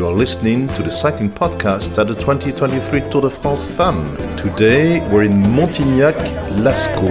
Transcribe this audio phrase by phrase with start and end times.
[0.00, 4.16] You are listening to the cycling podcast at the 2023 Tour de France Femmes.
[4.40, 6.16] Today we're in Montignac,
[6.62, 7.10] Lascaux.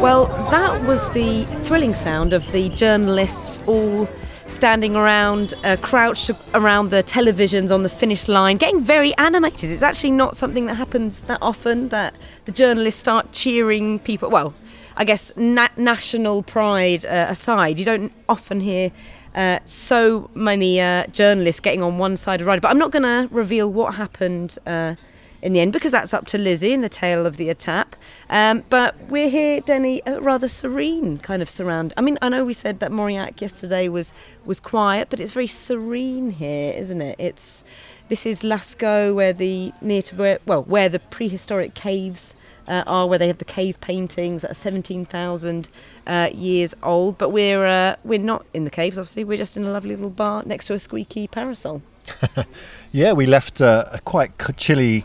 [0.00, 4.08] Well, that was the thrilling sound of the journalists all
[4.48, 9.70] standing around, uh, crouched around the televisions on the finish line, getting very animated.
[9.70, 12.14] It's actually not something that happens that often that
[12.44, 14.30] the journalists start cheering people.
[14.30, 14.54] Well,
[14.96, 18.92] I guess na- national pride uh, aside, you don't often hear.
[19.34, 22.92] Uh, so many uh, journalists getting on one side of the ride, but I'm not
[22.92, 24.94] going to reveal what happened uh,
[25.44, 27.98] in the end because that's up to Lizzy in the tail of the attack.
[28.30, 31.92] Um, but we're here, Denny, a rather serene kind of surround.
[31.98, 34.14] I mean, I know we said that Mauriac yesterday was
[34.46, 37.16] was quiet, but it's very serene here, isn't it?
[37.18, 37.62] It's
[38.08, 42.34] this is Lascaux, where the near to where well where the prehistoric caves.
[42.66, 45.68] Uh, are where they have the cave paintings that are 17,000
[46.06, 47.18] uh, years old.
[47.18, 49.22] But we're uh, we're not in the caves, obviously.
[49.22, 51.82] We're just in a lovely little bar next to a squeaky parasol.
[52.92, 55.04] yeah, we left uh, a quite chilly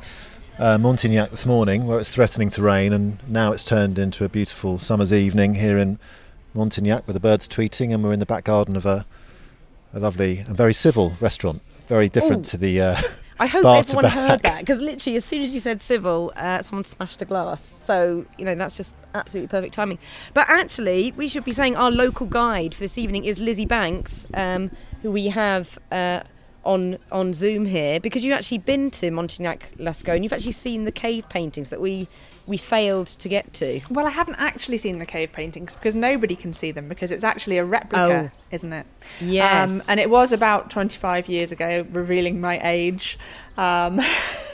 [0.60, 4.30] uh, Montignac this morning where it's threatening to rain, and now it's turned into a
[4.30, 5.98] beautiful summer's evening here in
[6.54, 9.06] Montignac with the birds tweeting, and we're in the back garden of a,
[9.94, 11.62] a lovely and very civil restaurant.
[11.88, 12.52] Very different Ooh.
[12.52, 12.82] to the.
[12.82, 12.98] Uh,
[13.40, 16.84] I hope everyone heard that because literally, as soon as you said civil, uh, someone
[16.84, 17.64] smashed a glass.
[17.64, 19.98] So, you know, that's just absolutely perfect timing.
[20.34, 24.28] But actually, we should be saying our local guide for this evening is Lizzy Banks,
[24.34, 24.72] um,
[25.02, 25.80] who we have.
[25.90, 26.22] Uh,
[26.70, 30.86] on on Zoom here because you've actually been to Montignac Lascaux and you've actually seen
[30.86, 32.08] the cave paintings that we
[32.46, 33.82] we failed to get to.
[33.90, 37.24] Well, I haven't actually seen the cave paintings because nobody can see them because it's
[37.24, 38.38] actually a replica, oh.
[38.52, 38.86] isn't it?
[39.22, 39.70] Yes.
[39.70, 43.20] Um, and it was about 25 years ago, revealing my age.
[43.56, 44.02] Um,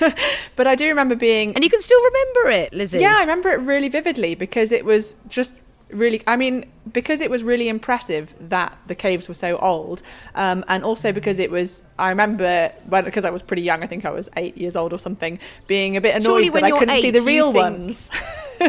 [0.58, 1.54] but I do remember being.
[1.54, 3.00] And you can still remember it, Lizzy?
[3.00, 5.56] Yeah, I remember it really vividly because it was just
[5.90, 10.02] really i mean because it was really impressive that the caves were so old
[10.36, 13.88] um, and also because it was i remember when because i was pretty young i
[13.88, 16.90] think i was eight years old or something being a bit annoyed that i couldn't
[16.90, 18.10] eight, see the real think, ones.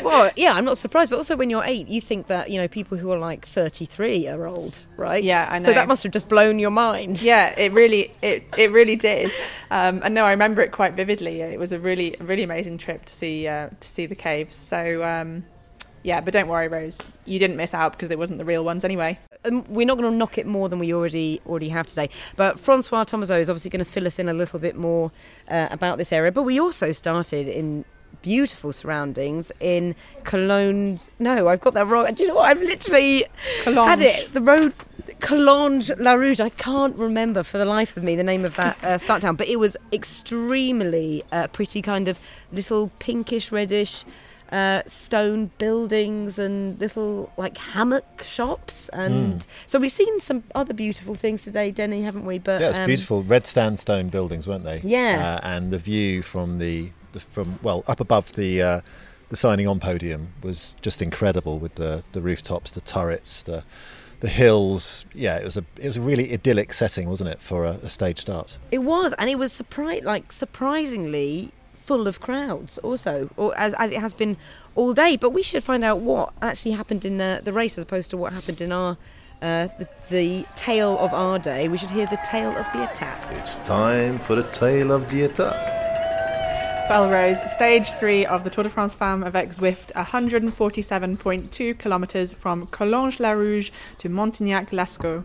[0.02, 2.66] Well yeah i'm not surprised but also when you're eight you think that you know
[2.66, 5.22] people who are like 33 are old right?
[5.22, 7.22] Yeah i know so that must have just blown your mind.
[7.22, 9.30] Yeah it really it, it really did.
[9.70, 11.40] Um, and no i remember it quite vividly.
[11.40, 14.56] It was a really really amazing trip to see uh, to see the caves.
[14.56, 15.44] So um,
[16.06, 17.04] yeah, but don't worry, Rose.
[17.24, 19.18] You didn't miss out because it wasn't the real ones anyway.
[19.44, 22.10] Um, we're not going to knock it more than we already already have today.
[22.36, 25.10] But Francois Thomazeau is obviously going to fill us in a little bit more
[25.48, 26.30] uh, about this area.
[26.30, 27.84] But we also started in
[28.22, 31.00] beautiful surroundings in Cologne.
[31.18, 32.14] No, I've got that wrong.
[32.14, 32.44] Do you know what?
[32.44, 33.24] I've literally
[33.64, 34.32] had it.
[34.32, 34.74] The road.
[35.18, 36.40] Collonges La Rouge.
[36.40, 39.34] I can't remember for the life of me the name of that uh, start town,
[39.34, 42.18] but it was extremely uh, pretty, kind of
[42.52, 44.04] little pinkish reddish
[44.52, 49.46] uh, stone buildings and little like hammock shops, and mm.
[49.66, 52.38] so we've seen some other beautiful things today, Denny, haven't we?
[52.38, 54.80] But yeah, it's um, beautiful red sandstone buildings, weren't they?
[54.82, 58.62] Yeah, uh, and the view from the, the from well up above the.
[58.62, 58.80] Uh,
[59.28, 63.64] the signing on podium was just incredible with the, the rooftops, the turrets, the
[64.20, 65.04] the hills.
[65.14, 67.90] Yeah, it was a it was a really idyllic setting, wasn't it, for a, a
[67.90, 68.58] stage start?
[68.70, 71.52] It was, and it was surprise like surprisingly
[71.86, 74.36] full of crowds also, or as, as it has been
[74.74, 75.16] all day.
[75.16, 78.16] But we should find out what actually happened in uh, the race as opposed to
[78.16, 78.96] what happened in our
[79.42, 81.68] uh, the, the tale of our day.
[81.68, 83.18] We should hear the tale of the attack.
[83.32, 85.84] It's time for the tale of the attack.
[86.88, 92.68] Well, Rose, stage three of the Tour de France Femme avec Zwift, 147.2 kilometres from
[92.68, 95.24] Collonges-la-Rouge to Montignac-Lascaux.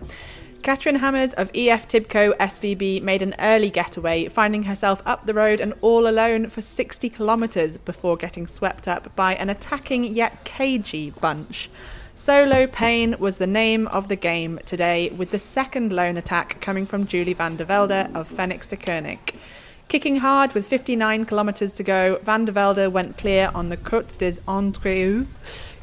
[0.62, 5.60] Kathrin Hammes of EF Tibco SVB made an early getaway, finding herself up the road
[5.60, 11.10] and all alone for 60 kilometres before getting swept up by an attacking yet cagey
[11.20, 11.72] bunch.
[12.14, 16.86] Solo Pain was the name of the game today, with the second lone attack coming
[16.86, 19.34] from Julie van der Velde of Fenix-Deceuninck.
[19.88, 24.16] Kicking hard with 59 kilometres to go, van der Velde went clear on the Côte
[24.20, 25.26] des Andréus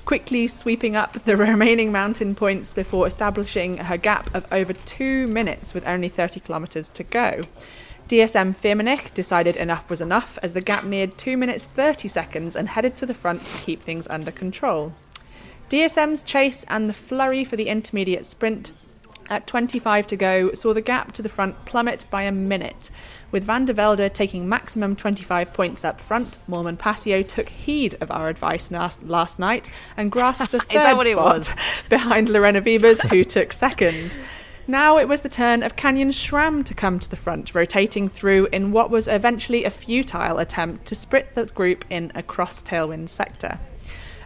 [0.09, 5.75] quickly sweeping up the remaining mountain points before establishing her gap of over two minutes
[5.75, 7.43] with only 30 kilometres to go.
[8.09, 12.71] DSM Firmenich decided enough was enough as the gap neared 2 minutes 30 seconds and
[12.71, 14.95] headed to the front to keep things under control.
[15.69, 18.71] DSM's chase and the flurry for the intermediate sprint
[19.31, 22.91] at 25 to go saw the gap to the front plummet by a minute
[23.31, 28.29] with Van der Velde taking maximum 25 points up front, Moolman-Pasio took heed of our
[28.29, 31.55] advice last, last night and grasped the third spot
[31.89, 34.17] behind Lorena Wiebes, who took second.
[34.67, 38.49] Now it was the turn of Canyon SRAM to come to the front, rotating through
[38.53, 43.09] in what was eventually a futile attempt to split the group in a cross tailwind
[43.09, 43.59] sector.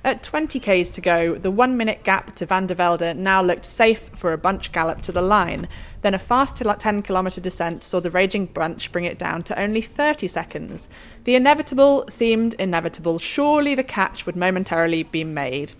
[0.04, 3.64] At 20 k's to go, the one minute gap to Van der Velde now looked
[3.64, 5.68] safe for a bunch gallop to the line.
[6.00, 9.80] Then a fast 10 kilometre descent saw the raging bunch bring it down to only
[9.80, 10.88] 30 seconds.
[11.22, 13.20] The inevitable seemed inevitable.
[13.20, 15.74] Surely the catch would momentarily be made.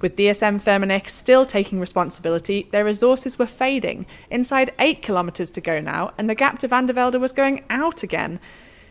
[0.00, 4.06] With DSM Firmenich still taking responsibility, their resources were fading.
[4.30, 7.62] Inside 8 kilometres to go now, and the gap to Van der Velde was going
[7.68, 8.40] out again.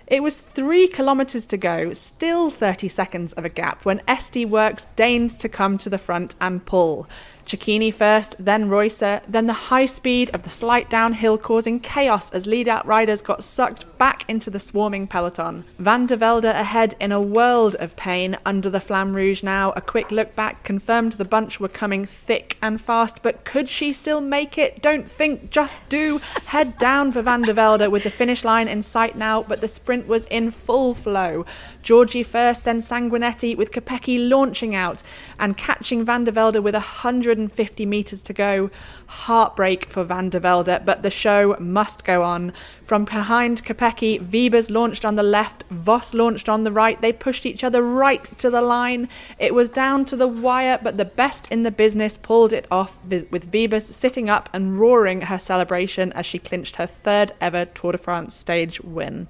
[0.08, 4.86] It was three kilometres to go, still 30 seconds of a gap, when SD Worx
[4.96, 7.08] deigned to come to the front and pull.
[7.46, 12.48] Cecchini first, then Reusser, then the high speed of the slight downhill causing chaos as
[12.48, 15.64] lead out riders got sucked back into the swarming peloton.
[15.78, 19.72] Van der Velde ahead in a world of pain under the Flamme Rouge now.
[19.76, 23.94] A quick look back confirmed the bunch were coming thick and fast, but could she
[23.94, 24.82] still make it?
[24.82, 26.20] Don't think, just do.
[26.48, 29.68] Head down for Van der Velde with the finish line in sight now, but the
[29.68, 31.46] sprint was in full flow.
[31.84, 35.04] Georgi first, then Sanguinetti with Kopecky launching out
[35.40, 38.70] and catching Van der Velde with a hundred 150 metres to go.
[39.08, 42.54] Heartbreak for Van der Velde, but the show must go on.
[42.86, 47.02] From behind Kopecky, Wiebes launched on the left, Vos launched on the right.
[47.02, 49.10] They pushed each other right to the line.
[49.38, 52.98] It was down to the wire, but the best in the business pulled it off
[53.06, 57.92] with Wiebes sitting up and roaring her celebration as she clinched her third ever Tour
[57.92, 59.28] de France stage win.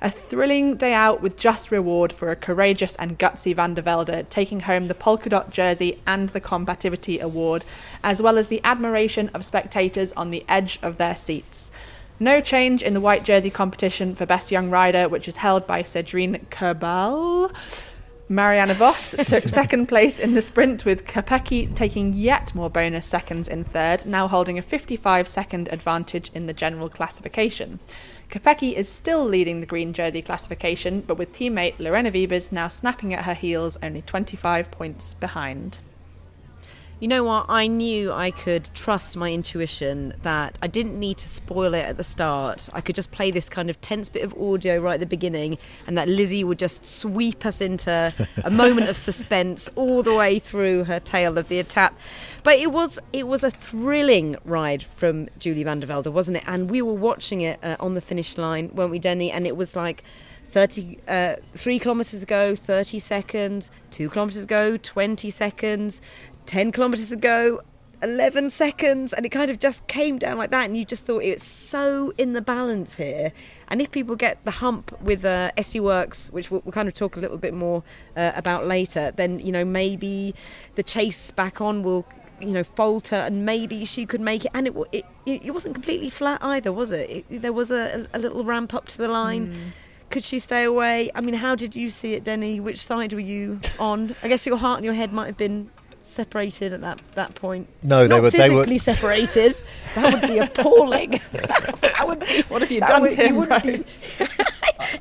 [0.00, 4.28] A thrilling day out with just reward for a courageous and gutsy Van der Velde,
[4.30, 7.64] taking home the polka dot jersey and the combativity award,
[8.04, 11.72] as well as the admiration of spectators on the edge of their seats.
[12.20, 15.82] No change in the white jersey competition for Best Young Rider, which is held by
[15.82, 17.52] Cedrine Kerbaol.
[18.28, 23.48] Marianne Vos took second place in the sprint, with Kopecky taking yet more bonus seconds
[23.48, 27.80] in third, now holding a 55 second advantage in the general classification.
[28.28, 33.14] Kopecky is still leading the green jersey classification, but with teammate Lorena Wiebes now snapping
[33.14, 35.78] at her heels, only 25 points behind.
[37.00, 37.46] You know what?
[37.48, 41.96] I knew I could trust my intuition that I didn't need to spoil it at
[41.96, 42.68] the start.
[42.72, 45.58] I could just play this kind of tense bit of audio right at the beginning,
[45.86, 48.12] and that Lizzy would just sweep us into
[48.42, 51.94] a moment of suspense all the way through her tale of the attack.
[52.42, 56.44] But it was it was a thrilling ride from Julie van der Velde, wasn't it?
[56.48, 59.30] And we were watching it uh, on the finish line, weren't we, Denny?
[59.30, 60.02] And it was like.
[60.50, 66.00] 30, uh, three kilometres ago, 30 seconds, two kilometres ago, 20 seconds,
[66.48, 67.60] 10 kilometres ago,
[68.02, 71.18] 11 seconds and it kind of just came down like that and you just thought
[71.18, 73.32] it's so in the balance here
[73.66, 76.94] and if people get the hump with uh, SD Worx which we'll, we'll, kind of
[76.94, 77.82] talk a little bit more
[78.16, 80.32] uh, about later then you know maybe
[80.76, 82.06] the chase back on will
[82.40, 86.08] you know falter and maybe she could make it and it it, it wasn't completely
[86.08, 89.48] flat either was it, it there was a, a, little ramp up to the line
[89.48, 89.56] mm.
[90.10, 91.10] Could she stay away?
[91.14, 92.60] I mean, how did you see it, Denny?
[92.60, 94.16] Which side were you on?
[94.22, 95.68] I guess your heart and your head might have been
[96.08, 97.68] separated at that, that point?
[97.82, 99.60] No, they were physically they were separated.
[99.94, 101.10] that would be appalling.
[101.32, 103.34] that would be, what have you done would, to him?
[103.34, 103.84] You wouldn't, be,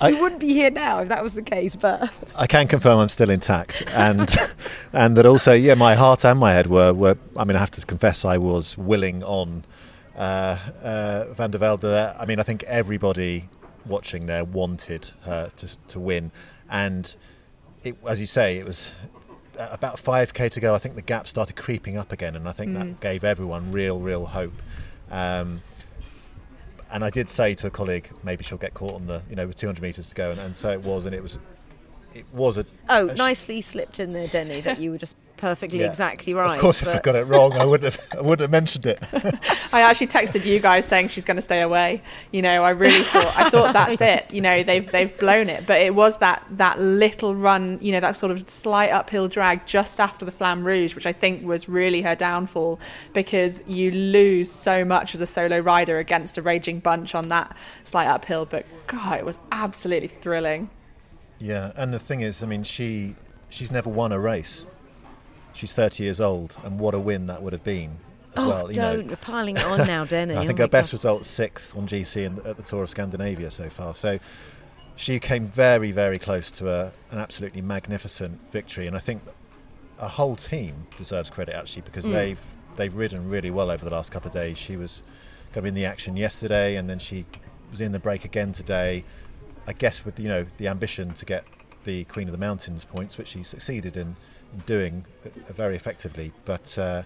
[0.02, 1.76] I, you wouldn't be here now if that was the case.
[1.76, 4.34] But I can confirm I'm still intact, and
[4.94, 7.18] and that also, yeah, my heart and my head were were.
[7.36, 9.66] I mean, I have to confess, I was willing on
[10.16, 12.16] uh, uh, Van der Velde.
[12.20, 13.50] I mean, I think everybody
[13.86, 16.32] watching there wanted her to to win,
[16.70, 17.16] and.
[17.84, 18.92] It, as you say, it was
[19.58, 22.72] about 5k to go, I think the gap started creeping up again, and I think
[22.72, 22.80] mm.
[22.80, 24.54] that gave everyone real, real hope.
[25.10, 25.62] Um,
[26.92, 29.48] and I did say to a colleague, maybe she'll get caught on the, you know,
[29.48, 31.38] with 200 metres to go, and, and so it was, and it was,
[32.14, 32.66] it was a.
[32.90, 35.88] Oh, a nicely slipped in there, Denny, that you were just perfectly yeah.
[35.88, 36.56] exactly right.
[36.56, 38.18] Of course, if I got it wrong, I wouldn't have.
[38.18, 39.02] I wouldn't have mentioned it.
[39.72, 42.02] I actually texted you guys saying she's going to stay away.
[42.32, 44.34] You know, I really thought I thought that's it.
[44.34, 45.66] You know, they've they've blown it.
[45.66, 47.80] But it was that that little run.
[47.82, 51.14] You know, that sort of slight uphill drag just after the Flamme Rouge, which I
[51.14, 52.80] think was really her downfall
[53.14, 57.56] because you lose so much as a solo rider against a raging bunch on that
[57.84, 58.46] slight uphill.
[58.46, 60.70] But God, it was absolutely thrilling.
[61.40, 63.16] Yeah, and the thing is, I mean, she
[63.50, 64.68] she's never won a race
[65.58, 67.98] she's 30 years old, and what a win that would have been
[68.36, 68.70] as oh, well.
[68.70, 69.00] You don't.
[69.00, 70.36] know, You're piling on now, Denny.
[70.38, 73.50] I think oh her best result sixth on GC in, at the Tour of Scandinavia
[73.50, 73.96] so far.
[73.96, 74.20] So
[74.96, 79.24] she came very, very close to a, an absolutely magnificent victory, and I think
[80.00, 82.12] a whole team deserves credit actually because mm.
[82.12, 82.40] they've
[82.76, 84.58] they've ridden really well over the last couple of days.
[84.58, 85.02] She was
[85.48, 87.26] kind of in the action yesterday, and then she
[87.72, 89.04] was in the break again today.
[89.66, 91.46] I guess with you know the ambition to get
[91.84, 94.16] the Queen of the Mountains points, which she succeeded in
[94.66, 95.06] doing
[95.50, 96.32] very effectively.
[96.46, 97.04] But uh,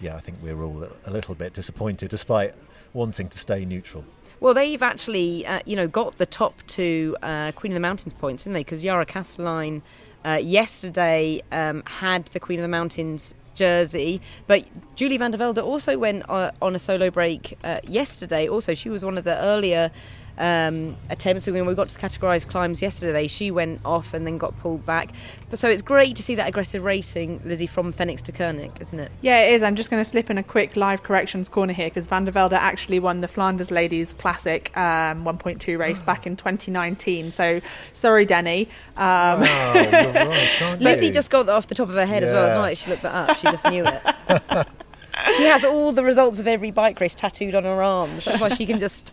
[0.00, 2.54] yeah, I think we're all a little bit disappointed, despite
[2.92, 4.04] wanting to stay neutral.
[4.40, 8.12] Well, they've actually, uh, you know, got the top two uh, Queen of the Mountains
[8.12, 8.60] points, didn't they?
[8.64, 9.82] Because Yara Kastelijn
[10.24, 14.64] uh, yesterday um, had the Queen of the Mountains jersey, but
[14.96, 18.48] Julie van der Velde also went uh, on a solo break uh, yesterday.
[18.48, 19.90] Also, she was one of the earlier
[20.38, 21.46] um, attempts.
[21.46, 24.84] When we got to the categorised climbs yesterday, she went off and then got pulled
[24.86, 25.12] back.
[25.50, 29.12] But so it's great to see that aggressive racing, Lizzy, from Fenix-Deceuninck, isn't it?
[29.20, 29.62] Yeah, it is.
[29.62, 32.32] I'm just going to slip in a quick live corrections corner here because Van der
[32.32, 37.30] Velde actually won the Flanders Ladies Classic um, 1.2 race back in 2019.
[37.30, 37.60] So
[37.92, 38.68] sorry, Denny.
[38.96, 42.46] Um, right, Lizzy just got that off the top of her head as well.
[42.46, 44.02] It's not like she looked that up; she just knew it.
[45.36, 48.24] she has all the results of every bike race tattooed on her arms.
[48.24, 49.12] That's why she can just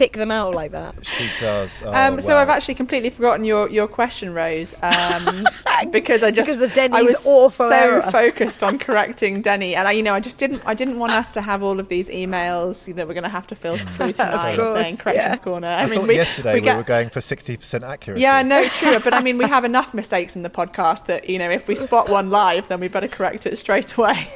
[0.00, 1.04] pick them out like that.
[1.04, 1.82] She does.
[1.84, 2.38] Oh, Um, so wow.
[2.38, 5.46] I've actually completely forgotten your, your question, Rose, um,
[5.90, 8.02] because I just Because of Denny's I was awful so error.
[8.10, 11.30] focused on correcting Denny, and I, you know, I just didn't I didn't want us
[11.32, 14.56] to have all of these emails that we're going to have to filter through tonight
[14.58, 15.36] course, saying corrections yeah.
[15.36, 15.68] corner.
[15.68, 18.22] I, I mean, we, yesterday we we, were going for 60% accuracy.
[18.22, 18.98] Yeah, no, true.
[19.00, 21.76] But I mean, we have enough mistakes in the podcast that you know, if we
[21.76, 24.32] spot one live, then we better correct it straight away.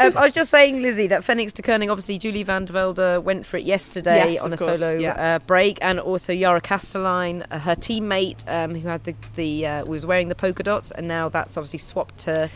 [0.00, 3.46] Um, I was just saying, Lizzy, that Fenix Fenix-Deceuninck, obviously Julie van der Velde went
[3.46, 5.12] for it yesterday Yes, on a course, solo yeah.
[5.12, 9.84] uh, break, and also Yara Kastelijn, uh, her teammate, um, who had the the uh,
[9.84, 12.50] was wearing the polka dots, and now that's obviously swapped to.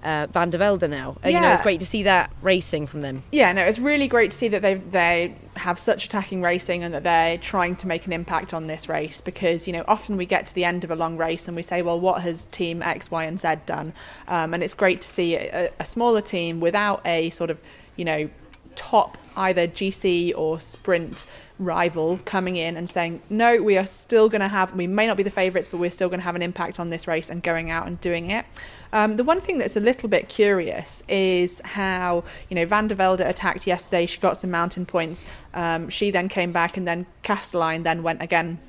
[0.00, 1.16] Uh, Van der Velde now.
[1.24, 3.24] Uh, You know, it's great to see that racing from them.
[3.32, 6.94] Yeah, no, it's really great to see that they they have such attacking racing and
[6.94, 10.24] that they're trying to make an impact on this race because you know often we
[10.24, 12.80] get to the end of a long race and we say, well, what has Team
[12.80, 13.92] X, Y, and Z done?
[14.28, 17.58] Um, and it's great to see a, a smaller team without a sort of
[17.96, 18.30] you know
[18.78, 21.26] top either GC or sprint
[21.58, 25.16] rival coming in and saying, no, we are still going to have, we may not
[25.16, 27.42] be the favourites, but we're still going to have an impact on this race and
[27.42, 28.46] going out and doing it.
[28.92, 32.94] Um, the one thing that's a little bit curious is how, you know, Van der
[32.94, 34.06] Velde attacked yesterday.
[34.06, 35.26] She got some mountain points.
[35.54, 38.60] Um, she then came back and then Kastelijn then went again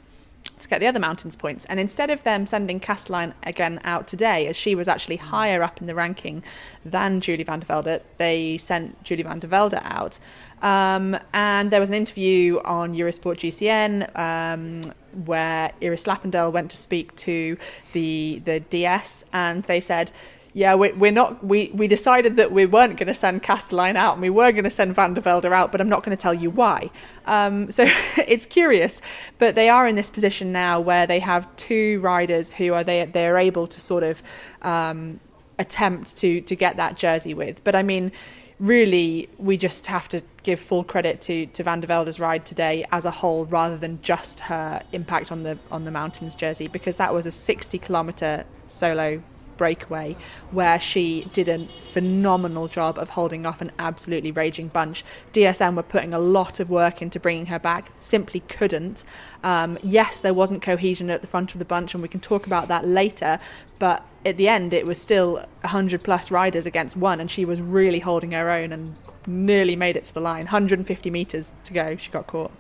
[0.59, 1.65] to get the other mountains points.
[1.65, 5.81] And instead of them sending Kastelijn again out today, as she was actually higher up
[5.81, 6.43] in the ranking
[6.85, 10.19] than Julie van der Velde, they sent Julie van der Velde out.
[10.61, 14.81] Um, and there was an interview on Eurosport GCN um,
[15.25, 17.57] where Iris Slappendel went to speak to
[17.93, 20.11] the the DS, and they said.
[20.59, 21.41] Yeah, we, we're not.
[21.41, 24.65] We, we decided that we weren't going to send Kastelijn out, and we were going
[24.65, 26.91] to send Van der Velde out, but I'm not going to tell you why.
[27.27, 27.85] Um, so
[28.17, 28.99] it's curious,
[29.37, 33.05] but they are in this position now where they have two riders who are they
[33.05, 34.21] they are able to sort of
[34.61, 35.21] um,
[35.59, 37.63] attempt to to get that jersey with.
[37.63, 38.11] But I mean,
[38.59, 42.85] really, we just have to give full credit to to Van der Velde's ride today
[42.91, 46.97] as a whole, rather than just her impact on the on the mountains jersey, because
[46.97, 49.23] that was a 60 kilometer solo
[49.59, 50.15] breakaway
[50.49, 55.03] where she did a phenomenal job of holding off an absolutely raging bunch.
[55.33, 59.03] DSM were putting a lot of work into bringing her back, simply couldn't.
[59.43, 62.47] Um, yes, there wasn't cohesion at the front of the bunch, and we can talk
[62.47, 63.37] about that later,
[63.77, 67.61] but at the end, it was still 100 plus riders against one, and she was
[67.61, 68.95] really holding her own and
[69.27, 70.45] nearly made it to the line.
[70.45, 72.51] 150 metres to go, she got caught.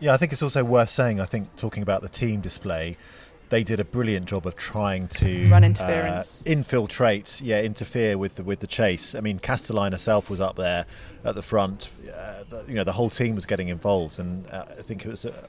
[0.00, 2.96] Yeah, I think it's also worth saying, I think, talking about the team display,
[3.54, 8.42] they did a brilliant job of trying to Run uh, infiltrate, yeah, interfere with the,
[8.42, 9.14] with the chase.
[9.14, 10.86] I mean, Kastelijn herself was up there
[11.24, 11.92] at the front.
[12.12, 15.08] Uh, the, you know, the whole team was getting involved, and uh, I think it
[15.08, 15.48] was, a,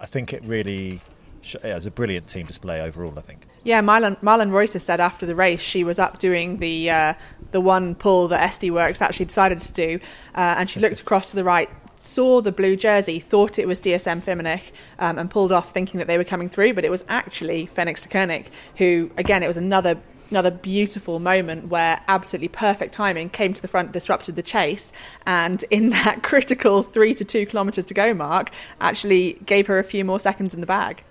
[0.00, 1.00] I think it really,
[1.42, 3.16] sh- yeah, it was a brilliant team display overall.
[3.16, 3.46] I think.
[3.62, 7.14] Yeah, Marlen, Marlen Reusser has said after the race she was up doing the uh,
[7.52, 10.00] the one pull that SD Worx actually decided to do,
[10.34, 13.80] uh, and she looked across to the right, saw the blue jersey, thought it was
[13.80, 17.04] DSM Firmenich, um, and pulled off thinking that they were coming through, but it was
[17.08, 19.98] actually Fenix-Deceuninck, who again it was another
[20.30, 24.92] another beautiful moment where absolutely perfect timing came to the front, disrupted the chase,
[25.26, 28.50] and in that critical three to two kilometre to go mark,
[28.80, 31.02] actually gave her a few more seconds in the bag.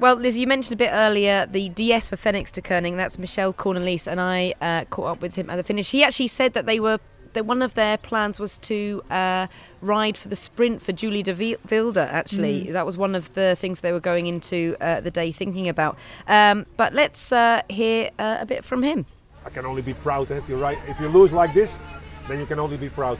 [0.00, 2.96] Well, Liz, you mentioned a bit earlier the DS for Fenix-Deceuninck.
[2.96, 5.90] That's Michelle Cornelis, and I uh, caught up with him at the finish.
[5.90, 7.00] He actually said that they were
[7.34, 9.46] that one of their plans was to uh,
[9.80, 11.98] ride for the sprint for Julie de Vilder, Vilde.
[11.98, 15.68] Actually, that was one of the things they were going into uh, the day thinking
[15.68, 15.98] about.
[16.26, 19.06] Um, but let's uh, hear uh, a bit from him.
[19.44, 20.30] I can only be proud.
[20.30, 21.80] If you right, if you lose like this,
[22.28, 23.18] then you can only be proud.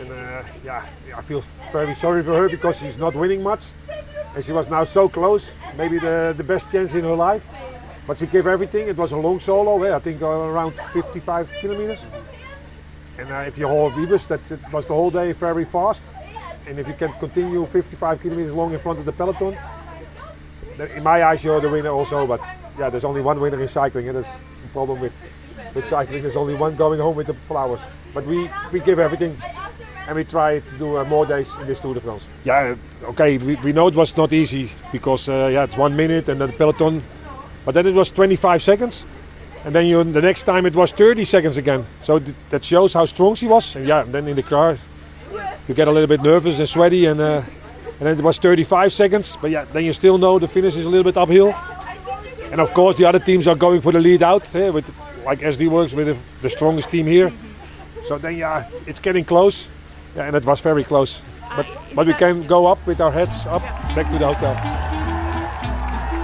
[0.00, 1.42] And uh, yeah, I feel
[1.72, 3.66] very sorry for her because she's not winning much,
[4.34, 7.46] and she was now so close, maybe the the best chance in her life.
[8.06, 8.88] But she gave everything.
[8.88, 12.06] It was a long solo, eh, I think uh, around 55 kilometers.
[13.20, 16.02] And uh, if you hold Vibus, that's it was the whole day very fast.
[16.66, 19.58] And if you can continue 55 kilometers long in front of the peloton,
[20.96, 22.26] in my eyes you're the winner also.
[22.26, 22.40] But
[22.78, 25.12] yeah, there's only one winner in cycling, and that's the problem with
[25.74, 26.22] with cycling.
[26.22, 27.80] There's only one going home with the flowers.
[28.14, 29.36] But we, we give everything
[30.06, 32.26] and we try to do uh, more days in this Tour de France.
[32.44, 32.74] Yeah,
[33.04, 36.40] okay, we, we know it was not easy because uh, yeah, it's one minute and
[36.40, 37.02] then the peloton,
[37.64, 39.04] but then it was 25 seconds,
[39.64, 41.84] and then you the next time it was 30 seconds again.
[42.02, 43.76] So th- that shows how strong she was.
[43.76, 44.78] And yeah, and then in the car,
[45.68, 47.42] you get a little bit nervous and sweaty, and uh,
[48.00, 49.36] and then it was 35 seconds.
[49.40, 51.54] But yeah, then you still know the finish is a little bit uphill.
[52.50, 54.92] And of course, the other teams are going for the lead out eh, with
[55.24, 57.32] like SD Worx with the, the strongest team here.
[58.04, 59.68] So then yeah, it's getting close.
[60.16, 61.22] Yeah, and it was very close.
[61.54, 63.62] But but we can go up with our heads up
[63.94, 64.89] back to the hotel.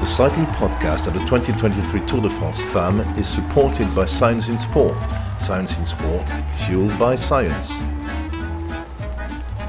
[0.07, 4.57] The cycling podcast of the 2023 Tour de France Femmes is supported by Science in
[4.57, 4.97] Sport.
[5.37, 6.31] Science in Sport,
[6.65, 7.73] fueled by science.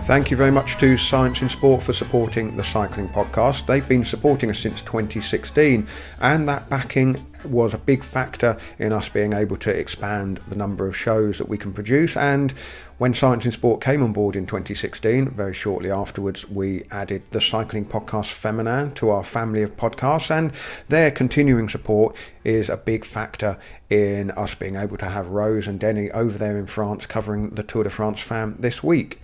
[0.07, 3.65] Thank you very much to Science in Sport for supporting the cycling podcast.
[3.65, 5.85] They've been supporting us since 2016,
[6.21, 10.87] and that backing was a big factor in us being able to expand the number
[10.87, 12.15] of shows that we can produce.
[12.15, 12.53] And
[12.99, 17.41] when Science in Sport came on board in 2016, very shortly afterwards, we added the
[17.41, 20.53] cycling podcast Feminin to our family of podcasts, and
[20.87, 23.57] their continuing support is a big factor
[23.89, 27.63] in us being able to have Rose and Denny over there in France covering the
[27.63, 29.19] Tour de France Femmes this week.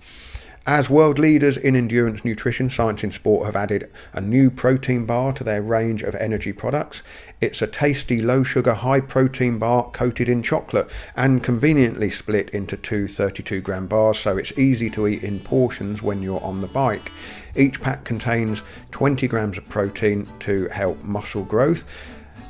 [0.66, 5.34] As world leaders in endurance nutrition, Science in Sport have added a new protein bar
[5.34, 7.02] to their range of energy products.
[7.42, 12.78] It's a tasty, low sugar, high protein bar coated in chocolate and conveniently split into
[12.78, 16.68] two 32 gram bars so it's easy to eat in portions when you're on the
[16.68, 17.12] bike.
[17.58, 21.84] Each pack contains 20 grams of protein to help muscle growth.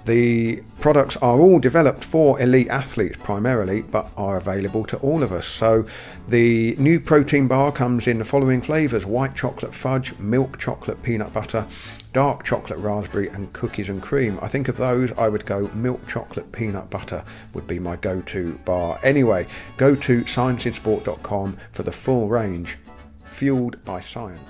[0.06, 5.32] The products are all developed for elite athletes primarily, but are available to all of
[5.32, 5.48] us.
[5.48, 5.86] So,
[6.28, 11.32] the new protein bar comes in the following flavours white chocolate fudge, milk chocolate peanut
[11.32, 11.68] butter,
[12.12, 14.40] dark chocolate raspberry, and cookies and cream.
[14.42, 18.20] I think of those, I would go milk chocolate peanut butter, would be my go
[18.22, 19.00] to bar.
[19.04, 22.78] Anyway, go to scienceinsport.com for the full range,
[23.24, 24.42] fueled by science.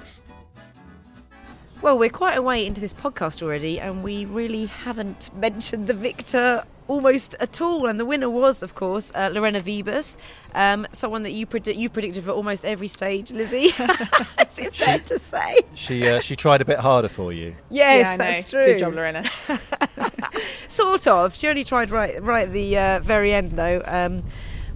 [1.84, 5.94] Well, we're quite a way into this podcast already, and we really haven't mentioned the
[5.94, 7.88] victor almost at all.
[7.88, 10.16] And the winner was, of course, uh, Lorena Wiebes,
[10.56, 13.64] um, someone that you predict you predicted for almost every stage, Lizzy.
[13.68, 15.60] Is it fair to say?
[15.76, 17.54] She uh, she tried a bit harder for you.
[17.70, 18.24] Yes, Yeah, I know.
[18.36, 18.66] that's true.
[18.66, 19.30] Good job, Lorena.
[20.70, 21.36] sort of.
[21.36, 23.82] She only tried right right at the uh, very end though.
[23.86, 24.24] Um,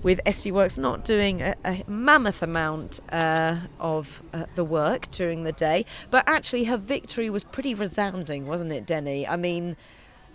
[0.08, 5.44] with SD Worx not doing a, a mammoth amount uh, of uh, the work during
[5.44, 9.28] the day, but actually her victory was pretty resounding, wasn't it, Denny?
[9.28, 9.76] I mean,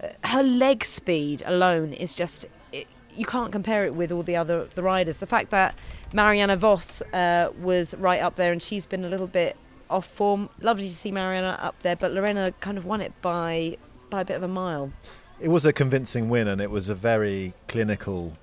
[0.05, 2.45] uh, her leg speed alone is just.
[2.71, 5.17] It, you can't compare it with all the other the riders.
[5.17, 5.75] The fact that
[6.13, 9.57] Marianne Vos uh, was right up there and she's been a little bit
[9.89, 10.51] off form.
[10.61, 13.79] Lovely to see Marianne up there, but Lorena kind of won it by
[14.11, 14.93] by a bit of a mile.
[15.41, 18.37] It was a convincing win, and it was a very clinical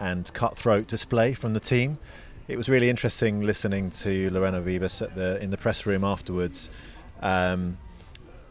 [0.00, 1.98] and cutthroat display from the team.
[2.48, 6.70] It was really interesting listening to Lorena Wiebes at the in the press room afterwards,
[7.20, 7.78] um,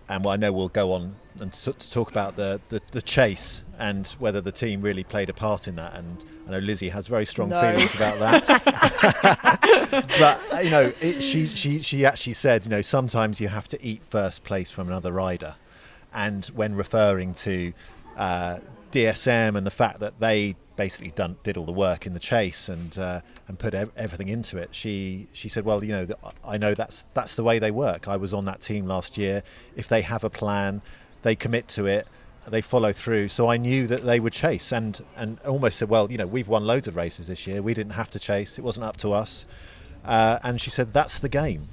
[0.10, 3.64] and I know we'll go on and to, to talk about the, the, the chase
[3.78, 5.94] and whether the team really played a part in that.
[5.96, 7.60] And I know Lizzy has very strong No.
[7.60, 10.06] feelings about that.
[10.20, 13.84] but you know, it, she she she actually said, you know, sometimes you have to
[13.86, 15.56] eat first place from another rider,
[16.14, 17.74] and when referring to
[18.18, 18.60] uh,
[18.92, 22.70] DSM and the fact that they basically done did all the work in the chase
[22.70, 24.70] and uh, and put ev- everything into it.
[24.72, 28.08] She she said, well, you know, th- I know that's that's the way they work.
[28.08, 29.44] I was on that team last year.
[29.76, 30.82] If they have a plan,
[31.24, 32.08] they commit to it.
[32.48, 33.30] They follow through.
[33.30, 36.48] So I knew that they would chase and and almost said, well, you know, we've
[36.48, 37.62] won loads of races this year.
[37.62, 38.58] We didn't have to chase.
[38.60, 39.46] It wasn't up to us.
[40.04, 41.68] Uh, and she said, that's the game.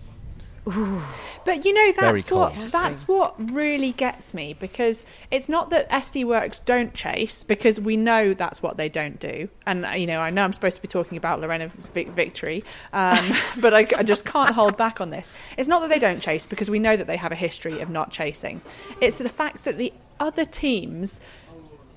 [0.64, 6.24] But you know that's what that's what really gets me because it's not that SD
[6.24, 10.20] Worx don't chase because we know that's what they don't do, and uh, you know
[10.20, 14.04] I know I'm supposed to be talking about Lorena's vic- victory, um, but I, I
[14.04, 15.32] just can't hold back on this.
[15.56, 17.90] It's not that they don't chase because we know that they have a history of
[17.90, 18.60] not chasing.
[19.00, 21.20] It's the fact that the other teams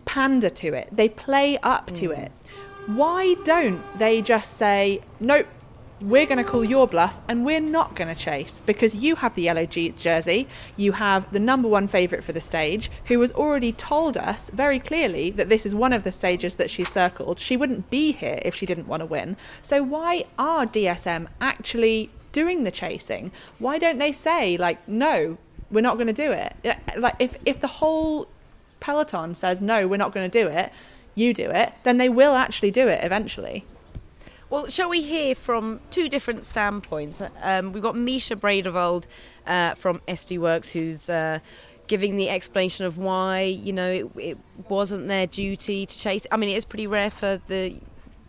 [0.06, 2.32] pander to it, they play up to it.
[2.88, 5.47] Why don't they just say nope?
[6.02, 9.34] We're going to call your bluff and we're not going to chase because you have
[9.36, 10.48] the yellow jersey.
[10.76, 14.80] You have the number one favourite for the stage who has already told us very
[14.80, 17.40] clearly that this is one of the stages that she circled.
[17.40, 19.38] She wouldn't be here if she didn't want to win.
[19.62, 23.32] So, why are DSM actually doing the chasing?
[23.60, 25.38] Why don't they say, like, no,
[25.72, 26.56] we're not going to do it?
[26.98, 28.28] Like, if, if the whole
[28.82, 30.72] peloton says, no, we're not going to do it,
[31.16, 33.66] you do it, then they will actually do it eventually.
[34.50, 37.20] Well, shall we hear from two different standpoints?
[37.42, 39.06] Um, we've got Mischa Bredewold
[39.48, 41.40] uh, from SD Worx, who's uh,
[41.88, 44.38] giving the explanation of why you know it, it
[44.70, 46.28] wasn't their duty to chase.
[46.32, 47.78] I mean, it is pretty rare for the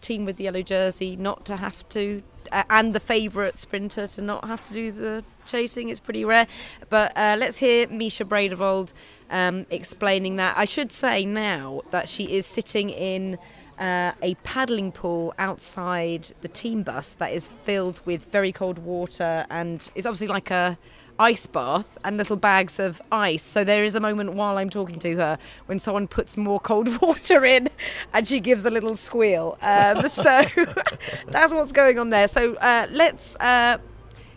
[0.00, 4.22] team with the yellow jersey not to have to, uh, and the favourite sprinter to
[4.22, 5.90] not have to do the chasing.
[5.90, 6.46] It's pretty rare.
[6.88, 8.94] But uh, let's hear Mischa Bredewold
[9.30, 10.56] um, explaining that.
[10.56, 13.36] I should say now that she is sitting in.
[13.78, 19.44] Uh, a paddling pool outside the team bus that is filled with very cold water
[19.50, 20.78] and it's obviously like a
[21.18, 23.42] ice bath and little bags of ice.
[23.42, 27.00] So there is a moment while I'm talking to her when someone puts more cold
[27.02, 27.68] water in
[28.12, 29.58] and she gives a little squeal.
[29.62, 30.44] Um, so
[31.28, 32.28] that's what's going on there.
[32.28, 33.36] So uh, let's.
[33.36, 33.78] Uh,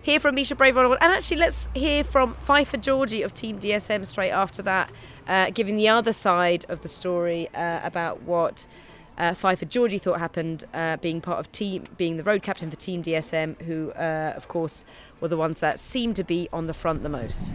[0.02, 4.32] hear from Mischa Bredewold, and actually let's hear from Pfeiffer Georgi of Team DSM straight
[4.32, 4.90] after that,
[5.28, 8.66] uh, giving the other side of the story uh, about what
[9.20, 9.98] uh, for Georgi.
[9.98, 13.92] thought happened, uh, being part of team, being the road captain for Team DSM, who
[13.92, 14.86] uh, of course
[15.20, 17.54] were the ones that seemed to be on the front the most.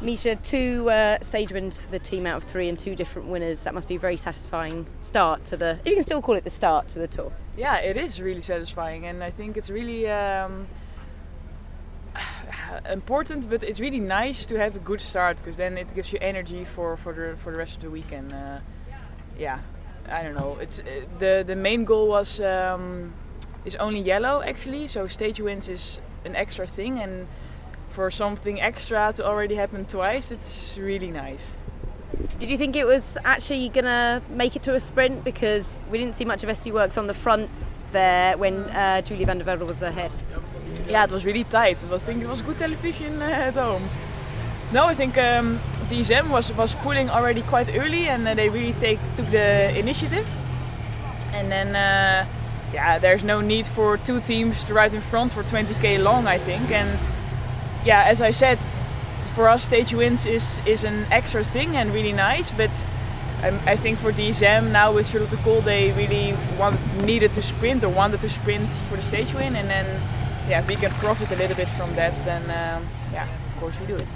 [0.00, 3.62] Mischa, two uh, stage wins for the team out of three and two different winners.
[3.62, 5.78] That must be a very satisfying start to the.
[5.84, 7.32] You can still call it the start to the tour.
[7.56, 10.66] Yeah, it is really satisfying, and I think it's really um,
[12.90, 13.48] important.
[13.48, 16.64] But it's really nice to have a good start because then it gives you energy
[16.64, 18.32] for, for the for the rest of the weekend.
[18.32, 18.58] Uh,
[19.38, 19.60] yeah,
[20.08, 20.58] I don't know.
[20.60, 20.84] It's uh,
[21.18, 23.12] the the main goal was um,
[23.64, 24.88] is only yellow actually.
[24.88, 27.26] So stage wins is an extra thing, and
[27.88, 31.52] for something extra to already happen twice, it's really nice.
[32.38, 36.14] Did you think it was actually gonna make it to a sprint because we didn't
[36.14, 37.48] see much of SD Worx on the front
[37.92, 40.10] there when uh, Julie van der Velde was ahead?
[40.88, 41.82] Yeah, it was really tight.
[41.82, 43.88] It was I think it was good television uh, at home.
[44.72, 45.60] No, I think um,
[45.92, 50.26] DSM was was pulling already quite early, and uh, they really take took the initiative.
[51.34, 52.26] And then, uh,
[52.72, 56.38] yeah, there's no need for two teams to ride in front for 20k long, I
[56.38, 56.70] think.
[56.70, 56.98] And
[57.84, 58.58] yeah, as I said,
[59.34, 62.50] for us, stage wins is is an extra thing and really nice.
[62.52, 62.74] But
[63.42, 67.84] um, I think for DSM now with Charlotte Kool, they really want, needed to sprint
[67.84, 69.86] or wanted to sprint for the stage win, and then
[70.48, 72.16] yeah, we can profit a little bit from that.
[72.24, 74.08] Then um, yeah, of course we do it.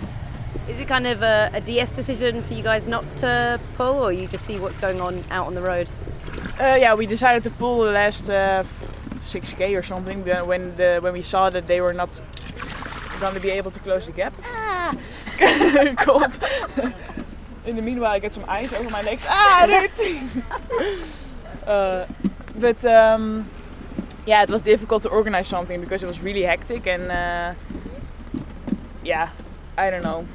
[0.69, 4.12] Is it kind of a, a, DS decision for you guys not to pull, or
[4.12, 5.88] you just see what's going on out on the road?
[6.61, 8.64] Uh, yeah, we decided to pull the last uh,
[9.21, 12.21] 6k or something when the when we saw that they were not
[13.21, 14.35] going to be able to close the gap.
[14.45, 14.95] Ah,
[15.99, 16.38] cold.
[17.66, 19.25] In the meanwhile, I get some ice over my legs.
[19.29, 19.66] Ah,
[21.66, 22.07] uh,
[22.59, 23.49] but um,
[24.27, 27.55] yeah, it was difficult to organize something because it was really hectic and uh,
[29.05, 29.31] yeah,
[29.77, 30.27] I don't know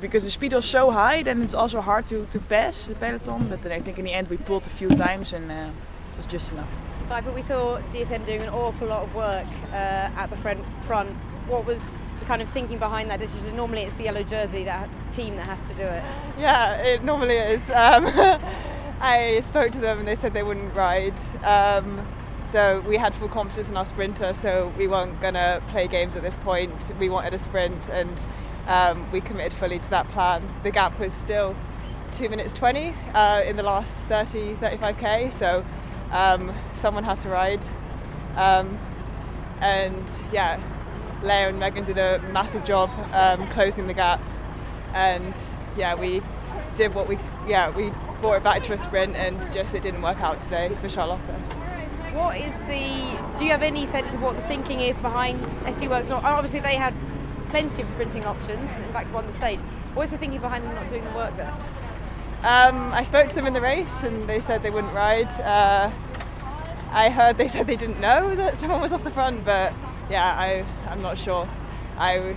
[0.00, 3.48] because the speed was so high, then it's also hard to, to pass the peloton.
[3.48, 5.70] But then I think in the end we pulled a few times and uh,
[6.12, 6.68] it was just enough.
[7.10, 10.64] I thought we saw DSM doing an awful lot of work uh, at the front.
[10.82, 11.10] Front.
[11.46, 13.56] What was the kind of thinking behind that decision?
[13.56, 16.04] Normally, it's the yellow jersey that team that has to do it.
[16.38, 17.70] Yeah, it normally is.
[17.70, 18.06] Um,
[19.00, 21.18] I spoke to them and they said they wouldn't ride.
[21.44, 22.06] Um,
[22.44, 26.22] so we had full confidence in our sprinter, so we weren't gonna play games at
[26.22, 26.92] this point.
[26.98, 28.26] We wanted a sprint, and
[28.68, 30.46] um, we committed fully to that plan.
[30.62, 31.56] The gap was still
[32.12, 35.64] two minutes 20 uh, in the last 30, 35k, so
[36.12, 37.64] um, someone had to ride.
[38.36, 38.78] Um,
[39.60, 40.60] and yeah,
[41.22, 44.20] Leo and Megan did a massive job um, closing the gap.
[44.94, 45.38] And
[45.76, 46.22] yeah, we
[46.76, 50.02] did what we, yeah, we brought it back to a sprint and just it didn't
[50.02, 51.18] work out today for Charlotte.
[52.14, 56.08] What is the, do you have any sense of what the thinking is behind Worx?
[56.08, 56.94] Not, obviously they had
[57.50, 59.60] plenty of sprinting options, and in fact won the stage.
[59.94, 61.54] What was the thinking behind them not doing the work there?
[62.42, 65.30] Um, I spoke to them in the race, and they said they wouldn't ride.
[65.40, 65.90] Uh,
[66.90, 69.72] I heard they said they didn't know that someone was off the front, but
[70.08, 71.48] yeah, I I'm not sure.
[71.96, 72.36] I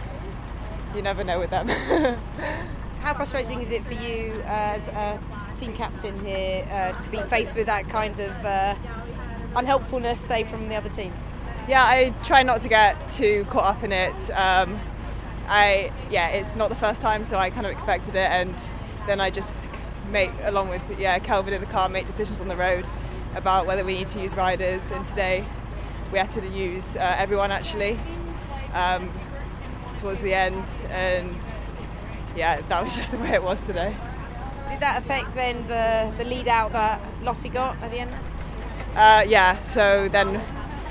[0.96, 1.68] you never know with them.
[3.02, 5.20] How frustrating is it for you uh, as a
[5.56, 8.76] team captain here uh, to be faced with that kind of uh,
[9.56, 11.16] unhelpfulness, say, from the other teams?
[11.68, 14.30] Yeah, I try not to get too caught up in it.
[14.32, 14.80] Um,
[15.52, 18.56] I yeah, it's not the first time, so I kind of expected it, and
[19.06, 19.70] then I just
[20.10, 22.88] make along with yeah Kelvin in the car make decisions on the road
[23.36, 24.92] about whether we need to use riders.
[24.92, 25.46] And today
[26.14, 28.00] we had to use uh, everyone actually
[28.74, 29.12] um,
[29.98, 31.46] towards the end, and
[32.34, 33.94] yeah, that was just the way it was today.
[34.70, 38.16] Did that affect then the the lead out that Lottie got at the end?
[38.96, 40.42] Uh, yeah, so then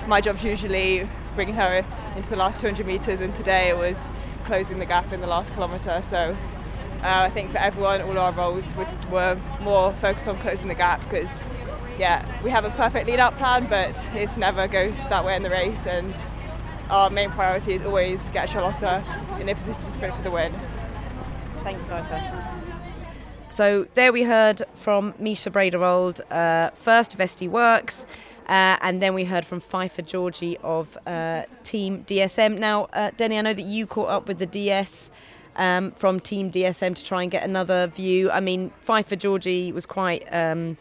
[0.06, 1.82] my job's usually bringing her
[2.14, 4.10] into the last 200 metres, and today it was
[4.50, 6.02] closing the gap in the last kilometre.
[6.02, 6.36] So
[7.04, 10.74] uh, I think for everyone, all our roles would, were more focused on closing the
[10.74, 11.44] gap because,
[12.00, 15.44] yeah, we have a perfect lead out plan, but it never goes that way in
[15.44, 15.86] the race.
[15.86, 16.18] And
[16.90, 19.04] our main priority is always get Charlotta
[19.38, 20.52] in a position to sprint for the win.
[21.62, 22.60] Thanks, Pfeiffer.
[23.50, 28.04] So there we heard from Mischa Bredewold, uh, first SD Worx.
[28.50, 32.58] Uh, and then we heard from Pfeiffer Georgi of uh, Team DSM.
[32.58, 35.12] Now, uh, Denny, I know that you caught up with the DS
[35.54, 38.28] um, from Team DSM to try and get another view.
[38.28, 40.78] I mean, Pfeiffer Georgi was quite um,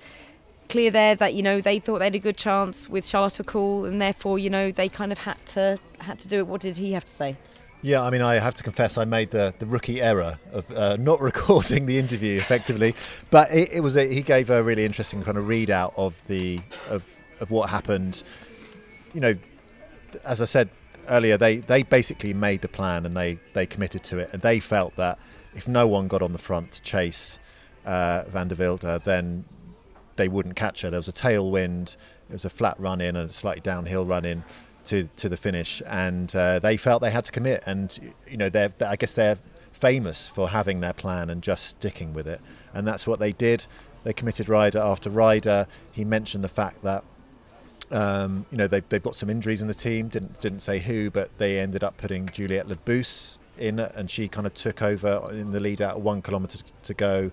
[0.68, 3.86] clear there that you know they thought they had a good chance with Charlotte Kool,
[3.86, 6.48] and therefore you know they kind of had to had to do it.
[6.48, 7.38] What did he have to say?
[7.84, 10.98] Yeah, I mean, I have to confess, I made the, the rookie error of uh,
[10.98, 12.94] not recording the interview effectively,
[13.30, 16.60] but it, it was a, he gave a really interesting kind of readout of the
[16.90, 17.06] of
[17.40, 18.24] of what happened.
[19.14, 19.34] You know,
[20.24, 20.70] as I said
[21.08, 24.30] earlier, they, they basically made the plan and they, they committed to it.
[24.34, 25.20] And they felt that
[25.54, 27.40] if no one got on the front to chase
[27.86, 29.46] uh, Van der Wilde, then
[30.16, 30.90] they wouldn't catch her.
[30.90, 31.96] There was a tailwind,
[32.30, 34.44] it was a flat run in and a slightly downhill run in
[34.86, 35.82] to, to the finish.
[35.88, 37.64] And uh, they felt they had to commit.
[37.66, 39.38] And, you know, they're, I guess they're
[39.72, 42.42] famous for having their plan and just sticking with it.
[42.74, 43.66] And that's what they did.
[44.04, 45.68] They committed rider after rider.
[45.92, 47.04] He mentioned the fact that
[47.92, 50.08] um, you know, they've, they've got some injuries in the team.
[50.08, 54.48] Didn't didn't say who, but they ended up putting Juliette Labous in, and she kind
[54.48, 57.32] of took over in the lead out one kilometre to go,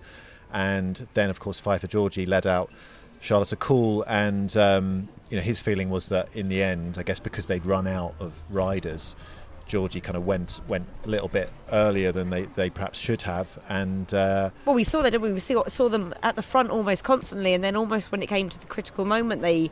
[0.51, 2.71] and then of course Pfeiffer Georgi led out
[3.19, 7.19] Charlotte Kool, and um, you know his feeling was that in the end, I guess
[7.19, 9.15] because they'd run out of riders.
[9.67, 13.59] Georgi kind of went went a little bit earlier than they, they perhaps should have,
[13.67, 15.33] and uh, well, we saw that, didn't we?
[15.33, 18.47] We saw, saw them at the front almost constantly, and then almost when it came
[18.47, 19.69] to the critical moment, they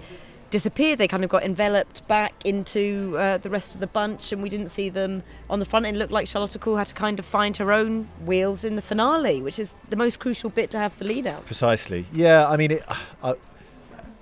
[0.49, 0.99] disappeared.
[0.99, 4.49] They kind of got enveloped back into uh, the rest of the bunch, and we
[4.49, 5.85] didn't see them on the front.
[5.85, 8.81] It looked like Charlotte Kool had to kind of find her own wheels in the
[8.81, 11.45] finale, which is the most crucial bit to have the lead out.
[11.45, 12.05] Precisely.
[12.11, 12.83] Yeah, I mean, it,
[13.23, 13.35] I,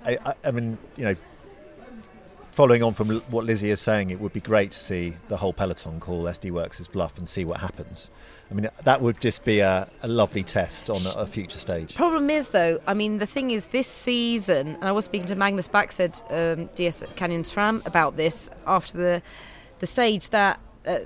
[0.06, 1.16] I, I mean, you know,
[2.52, 5.52] following on from what Lizzy is saying, it would be great to see the whole
[5.52, 8.10] peloton call SD Worx' bluff and see what happens.
[8.54, 11.96] I mean, that would just be a, a lovely test on a, a, future stage.
[11.96, 15.34] Problem is, though, I mean, the thing is, this season, and I was speaking to
[15.34, 19.22] Magnus Bäckstedt, um, DS at Canyon SRAM, about this after the
[19.80, 21.00] the stage that, uh,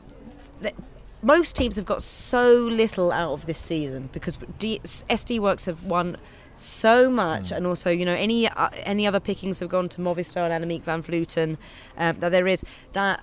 [0.60, 0.74] that
[1.22, 5.82] most teams have got so little out of this season because D- SD Worx have
[5.84, 6.18] won
[6.54, 7.56] so much, mm.
[7.56, 10.82] and also you know any uh, any other pickings have gone to Movistar and Annemiek
[10.82, 11.56] van Vleuten.
[11.96, 13.22] Uh, that there is that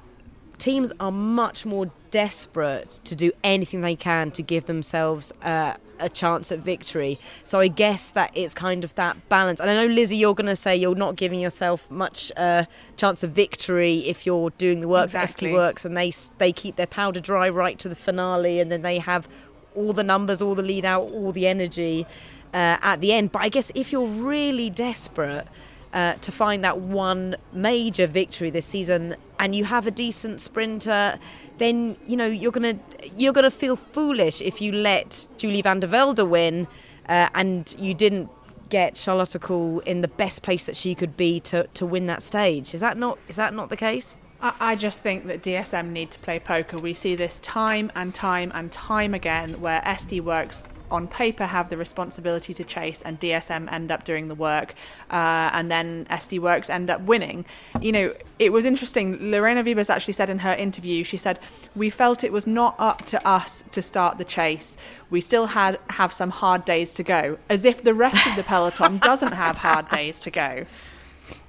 [0.58, 6.10] teams are much more desperate to do anything they can to give themselves uh, a
[6.10, 7.18] chance at victory.
[7.44, 9.60] So I guess that it's kind of that balance.
[9.60, 12.66] And I know Lizzy, you're going to say you're not giving yourself much uh,
[12.98, 15.52] chance of victory if you're doing the work exactly.
[15.52, 18.72] for SD Worx, and they they keep their powder dry right to the finale, and
[18.72, 19.28] then they have
[19.76, 22.06] all the numbers, all the lead out, all the energy
[22.54, 23.32] uh, at the end.
[23.32, 25.48] But I guess if you're really desperate
[25.96, 31.18] uh, to find that one major victory this season, and you have a decent sprinter,
[31.58, 32.78] then you know you're gonna
[33.16, 36.68] you're gonna feel foolish if you let Julie van der Velde win,
[37.08, 38.30] uh, and you didn't
[38.70, 42.22] get Charlotte Kool in the best place that she could be to, to win that
[42.22, 42.74] stage.
[42.74, 44.18] Is that not is that not the case?
[44.42, 46.78] I just think that DSM need to play poker.
[46.78, 50.64] We see this time and time and time again where SD Worx
[50.96, 54.74] on paper have the responsibility to chase and DSM end up doing the work
[55.12, 57.46] uh, and then SD Worx end up winning.
[57.80, 59.32] You know, it was interesting.
[59.32, 61.40] Lorena Wiebes actually said in her interview, she said,
[61.76, 64.76] We felt it was not up to us to start the chase.
[65.10, 68.44] We still had have some hard days to go, as if the rest of the
[68.44, 70.66] peloton doesn't have hard days to go.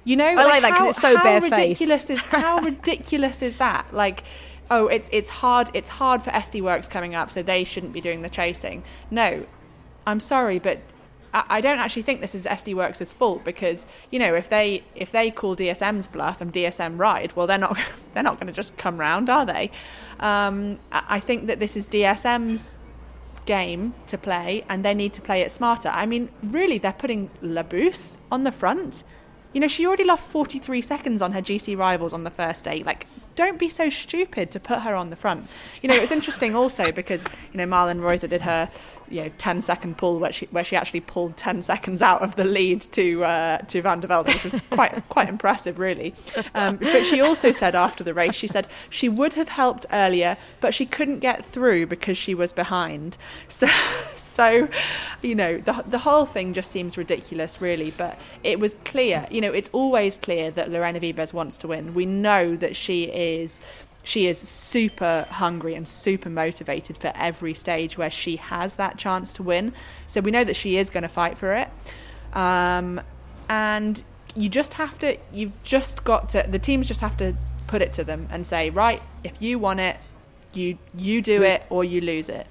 [0.03, 3.57] You know, I like, like that because it's so how ridiculous is how ridiculous is
[3.57, 3.93] that?
[3.93, 4.23] Like,
[4.69, 8.01] oh, it's it's hard it's hard for SD Worx coming up, so they shouldn't be
[8.01, 8.83] doing the chasing.
[9.11, 9.45] No,
[10.05, 10.79] I'm sorry, but
[11.33, 14.83] I, I don't actually think this is SD Worx' fault because you know if they
[14.95, 17.77] if they call DSM's bluff and DSM ride, well they're not
[18.13, 19.71] they're not going to just come round, are they?
[20.19, 22.77] Um, I think that this is DSM's
[23.47, 25.89] game to play, and they need to play it smarter.
[25.89, 29.03] I mean, really, they're putting Labous on the front.
[29.53, 32.83] You know, she already lost 43 seconds on her GC rivals on the first day.
[32.83, 35.47] Like, don't be so stupid to put her on the front.
[35.81, 37.23] You know, it's interesting also because,
[37.53, 38.69] you know, Marlen Reusser did her
[39.09, 42.35] you know 10 second pull where she where she actually pulled 10 seconds out of
[42.35, 46.13] the lead to uh, to Van der Velde, which was quite quite impressive, really.
[46.55, 50.37] Um, but she also said after the race, she said she would have helped earlier,
[50.59, 53.17] but she couldn't get through because she was behind.
[53.57, 53.67] So,
[54.15, 54.67] so
[55.23, 57.91] you know, the the whole thing just seems ridiculous, really.
[57.91, 61.93] But it was clear, you know, it's always clear that Lorena Wiebes wants to win.
[61.95, 63.59] We know that she is
[64.07, 69.33] she is super hungry and super motivated for every stage where she has that chance
[69.33, 69.73] to win.
[70.07, 71.67] So we know that she is going to fight for it.
[72.31, 73.01] Um,
[73.49, 74.01] and
[74.33, 77.35] you just have to, you've just got to, the teams just have to
[77.67, 79.97] put it to them and say, right, if you want it,
[80.53, 82.47] you you do it or you lose it.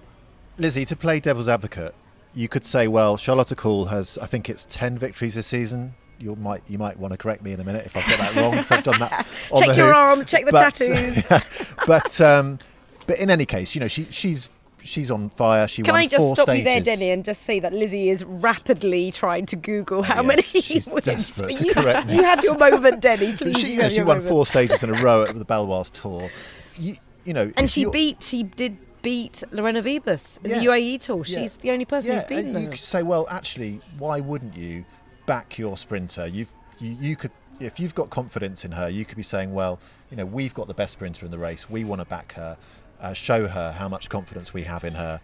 [0.58, 1.94] Lizzy, to play devil's advocate,
[2.34, 5.94] you could say, well, Charlotte Kool has, I think it's 10 victories this season.
[6.18, 8.34] You might you might want to correct me in a minute if I've got that
[8.36, 8.54] wrong.
[8.54, 9.26] I've done that.
[9.50, 9.96] On check the your hoof.
[9.96, 11.74] arm, check the But- tattoos.
[11.86, 12.58] but um,
[13.06, 14.48] but in any case, you know, she she's
[14.82, 15.66] she's on fire.
[15.68, 16.58] She Can I just stop stages.
[16.58, 20.26] you there, Denny, and just say that Lizzy is rapidly trying to Google how Yes,
[20.26, 21.38] many she's wins.
[21.60, 22.14] you, correct me.
[22.16, 23.32] you have your moment, Denny.
[23.36, 24.28] Please, she, you know, she won moment.
[24.28, 26.30] four stages in a row at the Baloise Tour.
[26.78, 28.22] You, you know, and she beat.
[28.22, 30.58] She did beat Lorena Wiebes in Yeah.
[30.60, 31.22] the UAE tour.
[31.26, 31.40] Yeah.
[31.42, 34.56] She's the only person yeah, who's beaten and you could say, well, actually, why wouldn't
[34.56, 34.84] you
[35.26, 36.26] back your sprinter?
[36.26, 39.80] You've you, you could if you've got confidence in her, you could be saying, well,
[40.10, 41.68] you know, we've got the best sprinter in the race.
[41.68, 42.56] We want to back her,
[43.00, 45.20] uh, show her how much confidence we have in her.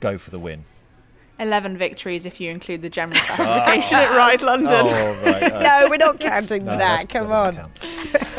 [0.00, 0.64] Go for the win.
[1.40, 4.72] 11 victories if you include the general classification at Ride London.
[4.72, 5.62] Oh, right.
[5.62, 7.08] No, we're not counting no, that.
[7.08, 7.70] Come that on.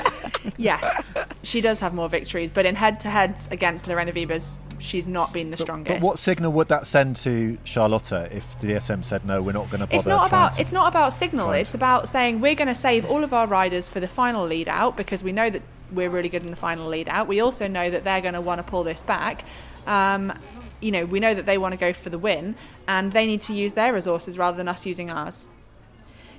[0.58, 1.04] Yes,
[1.44, 5.32] she does have more victories, but in head to heads against Lorena Wiebes, she's not
[5.32, 6.00] been the strongest.
[6.00, 9.70] But what signal would that send to Charlotta if the DSM said no, we're not
[9.70, 9.96] going to bother?
[9.96, 11.52] it's not about it's not about signal.
[11.52, 14.68] It's about saying we're going to save all of our riders for the final lead
[14.68, 17.28] out because we know that we're really good in the final lead out.
[17.28, 19.44] We also know that they're going to want to pull this back.
[19.88, 20.34] Um,
[20.82, 22.56] you know, we know that they want to go for the win,
[22.88, 25.48] and they need to use their resources rather than us using ours.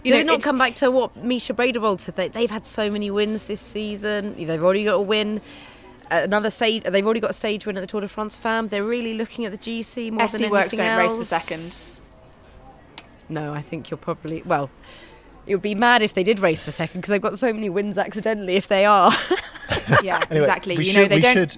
[0.03, 2.17] You Did know, not it's- come back to what Mischa Bredewold said?
[2.17, 4.35] They, they've had so many wins this season.
[4.37, 5.41] They've already got a win.
[6.11, 6.85] uh, Another stage.
[6.85, 8.71] They've already got a stage win at the Tour de France Femmes.
[8.71, 11.29] They're really looking at the GC more than SD Worx anything don't race for else.
[11.29, 12.01] second.
[13.29, 14.71] No, I think you're probably well.
[15.47, 17.69] It would be mad if they did race for second because they've got so many
[17.71, 18.57] wins accidentally.
[18.57, 19.13] If they are,
[20.03, 20.77] Yeah, Anyway, exactly.
[20.77, 21.35] We you should, know, they we don't.
[21.53, 21.57] should.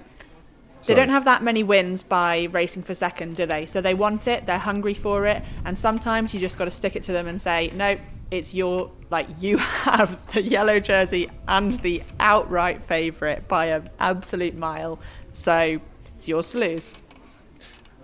[0.85, 3.65] They don't have that many wins by racing for second, do they?
[3.65, 6.95] So they want it, they're hungry for it, and sometimes you just got to stick
[6.95, 7.97] it to them and say, no,
[8.31, 14.55] it's your, like, you have the yellow jersey and the outright favourite by an absolute
[14.55, 14.99] mile.
[15.33, 15.79] So
[16.15, 16.93] it's yours to lose.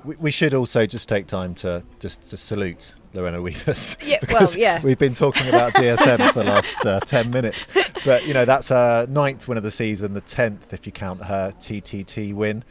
[0.03, 3.97] We, we should also just take time to just to salute Lorena Wiebes.
[4.09, 4.81] Yeah, well, yeah.
[4.81, 7.67] We've been talking about DSM for the last uh, 10 minutes.
[8.05, 11.23] But, you know, that's her ninth win of the season, the 10th if you count
[11.23, 12.63] her TTT win.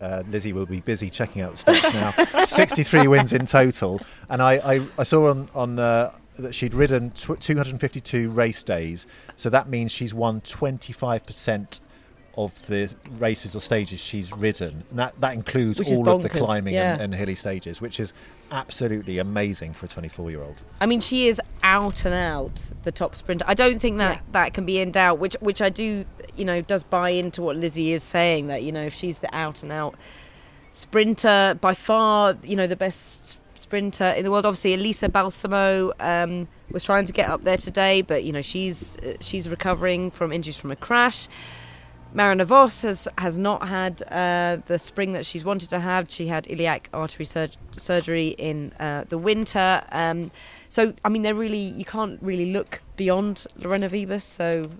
[0.00, 2.44] Uh, Lizzy will be busy checking out the stats now.
[2.44, 4.00] 63 wins in total.
[4.28, 9.06] And I, I, I saw on, on uh, that she'd ridden tw- 252 race days.
[9.36, 11.80] So that means she's won 25%
[12.36, 14.84] of the races or stages she's ridden.
[14.90, 16.92] And that, that includes Which is all of the climbing yeah.
[16.92, 18.12] and, and hilly stages, which is
[18.50, 20.56] absolutely amazing for a 24 year old.
[20.80, 23.44] I mean, she is out and out the top sprinter.
[23.48, 24.22] I don't think that Yeah.
[24.32, 25.18] that can be in doubt.
[25.18, 26.04] Which which I do,
[26.36, 29.34] you know, does buy into what Lizzy is saying that you know if she's the
[29.34, 29.94] out and out
[30.72, 34.46] sprinter by far, you know, the best sprinter in the world.
[34.46, 38.96] Obviously, Elisa Balsamo um, was trying to get up there today, but you know she's
[38.98, 41.28] uh, she's recovering from injuries from a crash.
[42.16, 46.10] Marianne Vos has, has not had uh, the spring that she's wanted to have.
[46.10, 49.82] She had iliac artery sur- surgery in uh, the winter.
[49.92, 50.30] Um,
[50.70, 54.22] so, I mean, they're really, you can't really look beyond Lorena Wiebes.
[54.22, 54.70] So,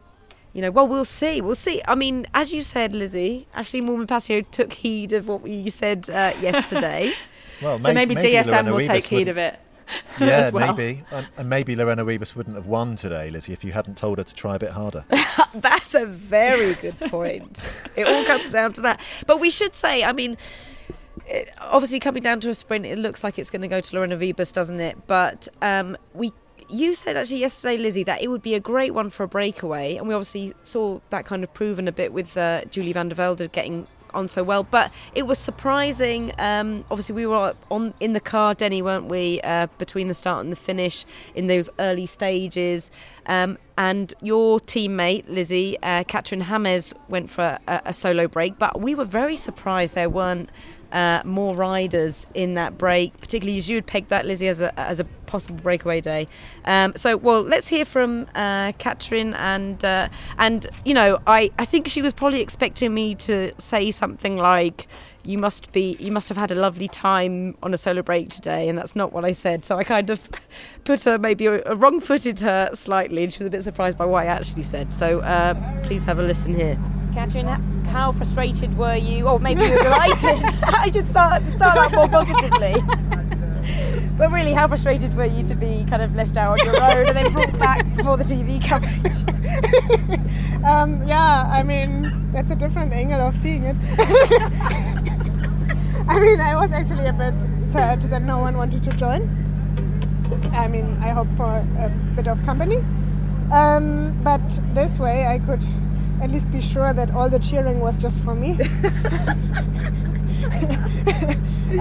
[0.54, 1.42] you know, well, we'll see.
[1.42, 1.82] We'll see.
[1.86, 6.08] I mean, as you said, Lizzy, Ashley Mormon Passio took heed of what we said
[6.08, 7.12] uh, yesterday.
[7.62, 9.58] Well, So maybe, DSM Lorena will take heed of it.
[10.18, 10.74] Yeah, well.
[10.74, 11.04] maybe.
[11.10, 14.24] And, and maybe Lorena Wiebes wouldn't have won today, Lizzy, if you hadn't told her
[14.24, 15.04] to try a bit harder.
[15.54, 17.68] That's a very good point.
[17.96, 19.00] it all comes down to that.
[19.26, 20.38] But we should say, I mean,
[21.26, 23.94] it, obviously coming down to a sprint, it looks like it's going to go to
[23.94, 25.06] Lorena Wiebes, doesn't it?
[25.06, 26.32] But um, we.
[26.68, 29.94] You said actually yesterday, Lizzy, that it would be a great one for a breakaway,
[29.94, 33.14] and we obviously saw that kind of proven a bit with uh, Julie van der
[33.14, 34.62] Velde getting on so well.
[34.62, 36.32] But it was surprising.
[36.38, 39.40] Um, obviously, we were on in the car, Denny, weren't we?
[39.42, 42.90] Uh, between the start and the finish in those early stages.
[43.26, 48.58] Um, and your teammate Lizzy, uh, Kathrin Hammes, went for a, a solo break.
[48.58, 50.50] But we were very surprised there weren't.
[50.92, 54.78] Uh, more riders in that break, particularly as you would pegged that Lizzy as a
[54.78, 56.28] as a possible breakaway day.
[56.64, 58.72] Um, so, well, let's hear from uh,
[59.14, 63.90] and uh, and you know, I I think she was probably expecting me to say
[63.90, 64.86] something like.
[65.24, 65.96] You must be.
[65.98, 69.12] You must have had a lovely time on a solo break today, and that's not
[69.12, 69.64] what I said.
[69.64, 70.20] So I kind of
[70.84, 74.22] put her maybe a, wrong-footed her slightly, and she was a bit surprised by what
[74.22, 74.94] I actually said.
[74.94, 76.78] So uh, please have a listen here.
[77.16, 79.26] Kathrin, how frustrated were you?
[79.26, 80.38] Or maybe you were delighted.
[80.64, 82.76] I should start start that more positively.
[84.16, 87.06] But really, how frustrated were you to be kind of left out on your own
[87.06, 89.12] and then brought back before the TV coverage?
[90.64, 93.76] Um, yeah, I mean, that's a different angle of seeing it.
[96.08, 97.34] I mean, I was actually a bit
[97.66, 99.28] sad that no one wanted to join.
[100.52, 102.78] I mean, I hope for a bit of company.
[103.52, 104.40] Um, but
[104.72, 105.62] this way, I could
[106.22, 108.50] at least be sure that all the cheering was just for me.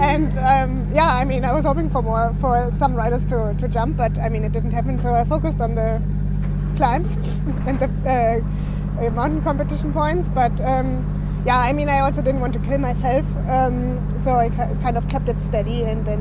[0.00, 3.68] and um, yeah, I mean, I was hoping for more for some riders to, to
[3.68, 4.98] jump, but I mean, it didn't happen.
[4.98, 6.02] So I focused on the
[6.76, 7.14] climbs
[7.66, 8.44] and the
[9.00, 10.28] uh, mountain competition points.
[10.28, 14.48] But um, yeah, I mean, I also didn't want to kill myself, um, so I
[14.50, 15.84] kind of kept it steady.
[15.84, 16.20] And then,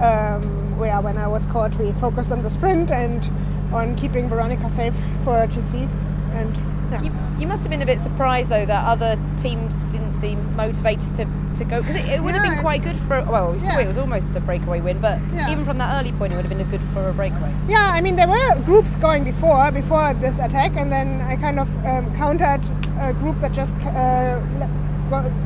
[0.00, 3.28] um, yeah, when I was caught, we focused on the sprint and
[3.72, 4.94] on keeping Veronica safe
[5.24, 5.88] for GC.
[6.32, 10.54] And You, you, must have been a bit surprised though that other teams didn't seem
[10.56, 11.26] motivated to,
[11.56, 13.72] to go because it, it, would yeah, have been quite good for well we saw
[13.72, 13.80] yeah.
[13.80, 15.50] it was almost a breakaway win but yeah.
[15.50, 18.00] even from that early point it would have been good for a breakaway yeah I
[18.00, 22.14] mean there were groups going before before this attack and then I kind of um,
[22.14, 22.62] countered
[23.00, 24.40] a group that just uh,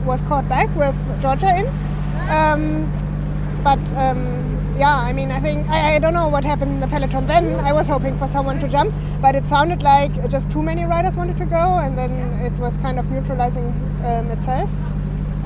[0.05, 1.66] was caught back with Georgia in
[2.28, 2.93] um,
[3.64, 6.87] but um, yeah, I mean, I think I, I, don't know what happened in the
[6.87, 7.61] peloton then.
[7.61, 11.18] I was hoping for someone to jump, but it sounded like just too many riders
[11.18, 13.66] wanted to go, and then it was kind of neutralizing
[14.07, 14.70] um, itself,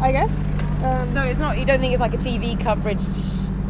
[0.00, 0.40] I guess.
[0.84, 1.58] Um, so it's not.
[1.58, 3.02] You don't think it's like a TV coverage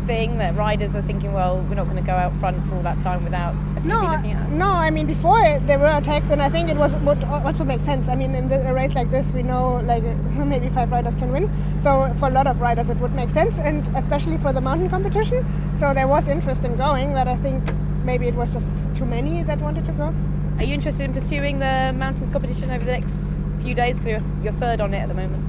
[0.07, 2.83] thing that riders are thinking, well, we're not going to go out front for all
[2.83, 4.51] that time without a TV no, looking at us?
[4.51, 7.65] No, I mean, before it, there were attacks, and I think it was would also
[7.65, 8.09] make sense.
[8.09, 10.03] I mean, in the, a race like this, we know like
[10.53, 11.51] maybe five riders can win.
[11.79, 14.91] So for a lot of riders, it would make sense, and especially for the mountain
[14.91, 15.45] competition.
[15.75, 17.63] So there was interest in going, but I think
[18.05, 20.15] maybe it was just too many that wanted to go.
[20.59, 23.99] Are you interested in pursuing the mountains competition over the next few days?
[23.99, 25.43] Because you're, you're third on it at the moment.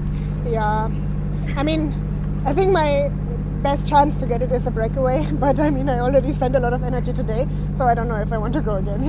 [0.48, 0.90] Yeah,
[1.56, 1.94] I mean,
[2.46, 3.12] I think my
[3.66, 6.60] best chance to get it is a breakaway, but I mean, I already spent a
[6.60, 9.02] lot of energy today, so I don't know if I want to go again.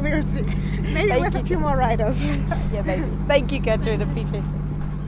[0.02, 0.42] we'll see.
[0.42, 1.40] Maybe Thank with you.
[1.40, 2.30] a few more riders.
[2.72, 3.08] yeah, maybe.
[3.26, 4.02] Thank you, Kathrin.
[4.08, 4.50] Appreciate it.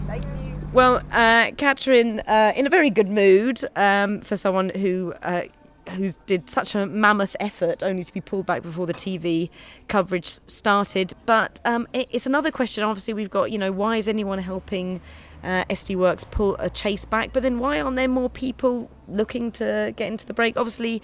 [0.09, 0.69] Thank you.
[0.73, 5.15] Well, uh, Kathrin, uh, in a very good mood um, for someone who.
[5.23, 5.43] Uh,
[5.93, 9.49] who did such a mammoth effort only to be pulled back before the TV
[9.89, 11.15] coverage started.
[11.25, 12.85] But um, it's another question.
[12.85, 15.01] Obviously, we've got, you know, why is anyone helping
[15.43, 17.33] uh, SD Worx pull a chase back.
[17.33, 20.57] But then why aren't there more people looking to get into the break?
[20.57, 21.03] Obviously,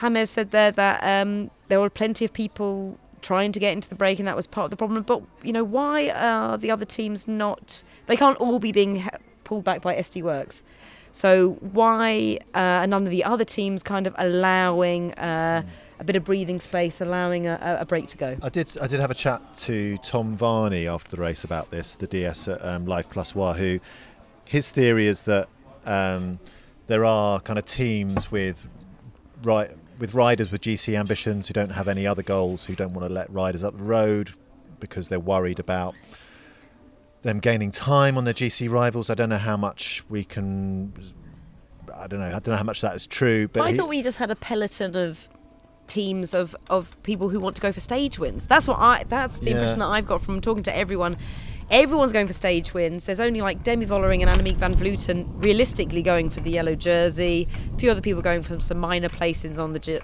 [0.00, 3.94] James said there that um, there were plenty of people trying to get into the
[3.94, 5.02] break, and that was part of the problem.
[5.02, 7.82] But you know, why are the other teams not?
[8.06, 9.08] They can't all be being
[9.44, 10.62] pulled back by SD Worx.
[11.10, 15.14] So why uh, are none of the other teams kind of allowing?
[15.14, 15.68] Uh, mm
[16.00, 18.36] a bit of breathing space, allowing a, a, break to go.
[18.42, 18.76] I did.
[18.80, 22.48] I did have a chat to Tom Varney after the race about this, the DS
[22.48, 23.80] at um, Lifeplus Wahoo.
[24.46, 25.48] His theory is that
[25.84, 26.38] um,
[26.86, 28.68] there are kind of teams with
[29.42, 33.06] right with riders with GC ambitions who don't have any other goals, who don't want
[33.06, 34.30] to let riders up the road
[34.80, 35.94] because they're worried about
[37.22, 39.10] them gaining time on their GC rivals.
[39.10, 40.92] I don't know how much we can.
[41.94, 42.26] I don't know.
[42.26, 43.48] I don't know how much that is true.
[43.48, 45.28] But I he, thought we just had a peloton of
[45.88, 48.46] teams of, of people who want to go for stage wins.
[48.46, 49.04] That's what I.
[49.08, 49.52] That's the yeah.
[49.52, 51.16] impression that I've got from talking to everyone.
[51.70, 53.04] Everyone's going for stage wins.
[53.04, 57.46] There's only like Demi Vollering and Annemiek van Vleuten realistically going for the yellow jersey.
[57.74, 59.78] A few other people going for some minor placings on the.
[59.78, 60.00] J-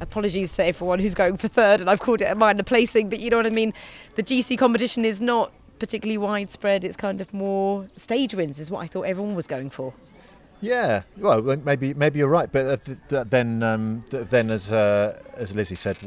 [0.00, 3.20] Apologies to everyone who's going for third, and I've called it a minor placing, but
[3.20, 3.72] you know what I mean.
[4.16, 6.84] The GC competition is not particularly widespread.
[6.84, 9.94] It's kind of more stage wins, is what I thought everyone was going for.
[10.60, 12.80] Yeah, well, maybe maybe you're right, but
[13.30, 15.98] then um, then as uh, as Lizzy said,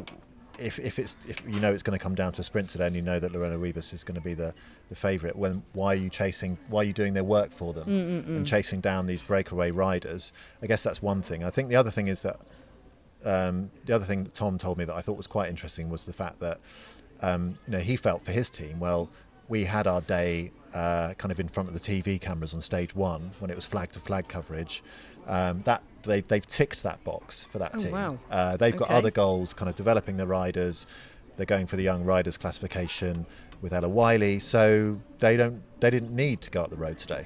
[0.58, 2.88] if, if it's if you know it's going to come down to a sprint today,
[2.88, 4.54] and you know that Lorena Wiebes is going to be the,
[4.90, 6.58] the favourite, when why are you chasing?
[6.70, 8.28] Why are you doing their work for them Mm-mm-mm.
[8.28, 10.32] and chasing down these breakaway riders?
[10.62, 11.44] I guess that's one thing.
[11.44, 12.42] I think the other thing is that
[13.26, 16.06] um, the other thing that Tom told me that I thought was quite interesting was
[16.06, 16.60] the fact that
[17.22, 18.80] um, you know he felt for his team.
[18.80, 19.10] Well,
[19.48, 22.96] we had our day uh, kind of in front of the TV cameras on stage
[22.96, 24.84] one when it was flag to flag coverage.
[25.26, 27.92] Um, that they, they've ticked that box for that oh, team.
[27.92, 28.20] Wow.
[28.30, 28.86] Uh, they've okay.
[28.86, 30.86] got other goals, kind of developing the riders.
[31.36, 33.26] They're going for the young riders classification
[33.62, 37.26] with Ella Wyllie, so they don't they didn't need to go up the road today.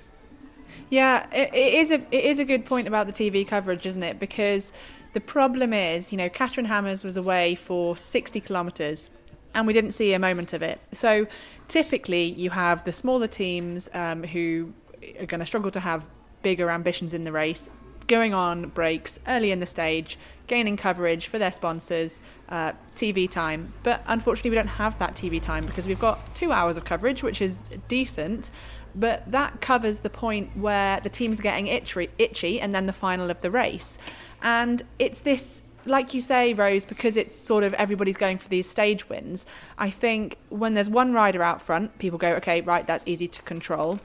[0.90, 4.04] Yeah, it, it is a it is a good point about the TV coverage, isn't
[4.04, 4.18] it?
[4.18, 4.72] Because
[5.14, 9.10] the problem is, you know, Kathrin Hammes was away for 60 kilometres
[9.54, 10.80] and we didn't see a moment of it.
[10.94, 11.28] So
[11.68, 14.74] typically, you have the smaller teams um, who
[15.20, 16.06] are going to struggle to have
[16.42, 17.70] bigger ambitions in the race.
[18.08, 23.74] Going on breaks early in the stage, gaining coverage for their sponsors, uh, TV time.
[23.84, 27.24] But unfortunately, we don't have that TV time because we've got two hours of coverage,
[27.24, 28.50] which is decent.
[28.94, 32.94] But that covers the point where the team's are getting itchy, itchy and then the
[32.94, 33.98] final of the race.
[34.42, 38.70] And it's this like you say, Rose, because it's sort of everybody's going for these
[38.70, 39.46] stage wins,
[39.78, 43.42] I think when there's one rider out front, people go, okay, right, that's easy to
[43.44, 44.00] control.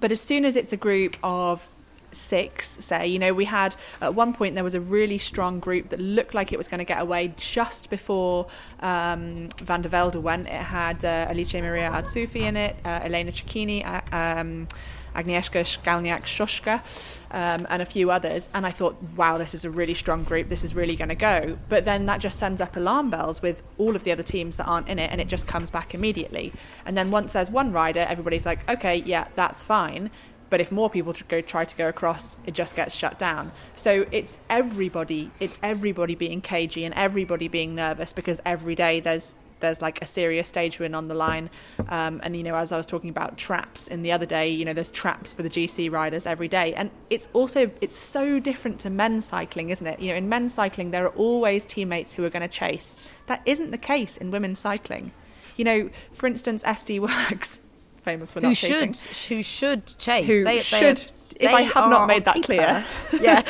[0.00, 1.68] But as soon as it's a group of
[2.12, 3.06] six, say.
[3.06, 6.34] You know, we had at one point there was a really strong group that looked
[6.34, 8.46] like it was going to get away just before
[8.80, 10.46] um, Van der Velde went.
[10.46, 14.68] It had uh, Maria Artsufi in it, uh, Elena Cecchini, uh, um,
[15.18, 16.82] Agnieszka Skalniak-Sójka,
[17.30, 18.48] um, and a few others.
[18.54, 20.48] And I thought, wow, this is a really strong group.
[20.48, 21.58] This is really going to go.
[21.68, 24.66] But then that just sends up alarm bells with all of the other teams that
[24.66, 26.52] aren't in it, and it just comes back immediately.
[26.86, 30.10] And then once there's one rider, everybody's like, okay, yeah, that's fine.
[30.50, 33.52] But if more people go try to go across, it just gets shut down.
[33.76, 39.36] So it's everybody, it's everybody being cagey and everybody being nervous because every day there's
[39.60, 41.50] there's like a serious stage win on the line.
[41.88, 44.64] Um, and, you know, as I was talking about traps in the other day, you
[44.64, 46.74] know, there's traps for the GC riders every day.
[46.74, 50.00] And it's also, it's so different to men's cycling, isn't it?
[50.00, 52.96] You know, in men's cycling, there are always teammates who are going to chase.
[53.26, 55.12] That isn't the case in women's cycling.
[55.56, 57.00] You know, for instance, SD
[57.30, 57.58] Works,
[58.02, 59.36] famous for who not should chasing.
[59.36, 61.06] who should chase Who they, they should,
[61.38, 62.84] if I have not made that clear.
[63.20, 63.42] yeah.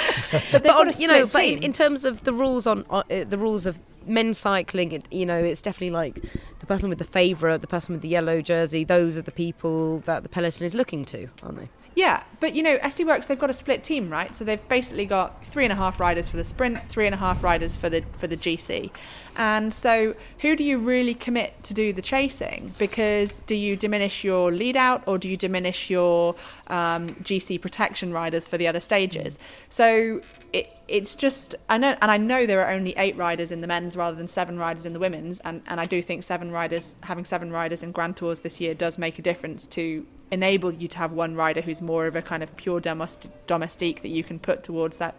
[0.53, 3.39] But, got on, you know but in, in terms of the rules on uh, the
[3.39, 6.23] rules of men's cycling it, you know it's definitely like
[6.61, 10.01] the person with the favourite the person with the yellow jersey those are the people
[10.01, 11.69] that the peloton is looking to aren't they?
[11.99, 14.33] Yeah, but you know, SD Worx they've got a split team, right?
[14.33, 17.19] So they've basically got three and a half riders for the sprint, three and a
[17.19, 18.93] half riders for the for the GC,
[19.39, 22.73] and so who do you really commit to do the chasing?
[22.77, 26.35] Because do you diminish your lead out or do you diminish your
[26.67, 29.39] um, GC protection riders for the other stages?
[29.71, 30.21] So
[30.53, 33.69] it, it's just I know, and I know there are only eight riders in the
[33.69, 36.97] men's rather than seven riders in the women's, and and I do think seven riders
[37.05, 40.89] having seven riders in Grand Tours this year does make a difference to enable you
[40.89, 44.39] to have one rider who's more of a kind of pure domestique that you can
[44.39, 45.15] put towards that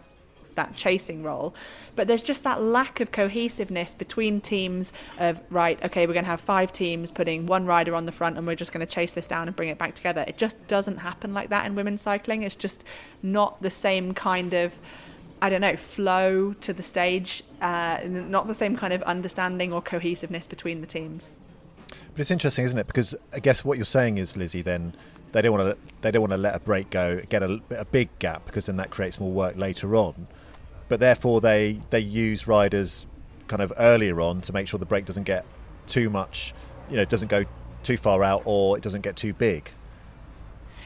[0.60, 1.54] that chasing role
[1.96, 6.30] but there's just that lack of cohesiveness between teams of right okay we're going to
[6.30, 9.12] have five teams putting one rider on the front and we're just going to chase
[9.12, 12.00] this down and bring it back together it just doesn't happen like that in women's
[12.00, 12.84] cycling it's just
[13.22, 14.74] not the same kind of
[15.42, 19.80] I don't know, flow to the stage, uh, not the same kind of understanding or
[19.80, 21.34] cohesiveness between the teams.
[22.12, 22.86] But it's interesting, isn't it?
[22.86, 24.94] Because I guess what you're saying is, Lizzy, then
[25.32, 27.84] they don't want to they don't want to let a break go, get a, a
[27.84, 30.26] big gap, because then that creates more work later on.
[30.90, 33.06] But therefore, they they use riders
[33.46, 35.46] kind of earlier on to make sure the break doesn't get
[35.86, 36.52] too much,
[36.90, 37.44] you know, doesn't go
[37.84, 39.70] too far out or it doesn't get too big.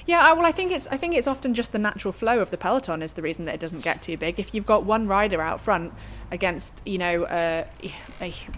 [0.07, 2.59] Yeah, well, I think it's I think it's often just the natural flow of the
[2.59, 4.39] peloton is the reason that it doesn't get too big.
[4.39, 5.95] If you've got one rider out front
[6.31, 7.65] against, you know, uh,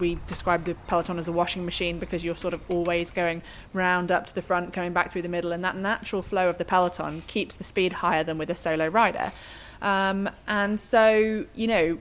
[0.01, 3.41] we describe the peloton as a washing machine because you're sort of always going
[3.71, 6.57] round up to the front, coming back through the middle, and that natural flow of
[6.57, 9.31] the peloton keeps the speed higher than with a solo rider.
[9.81, 11.99] Um, and so, you know,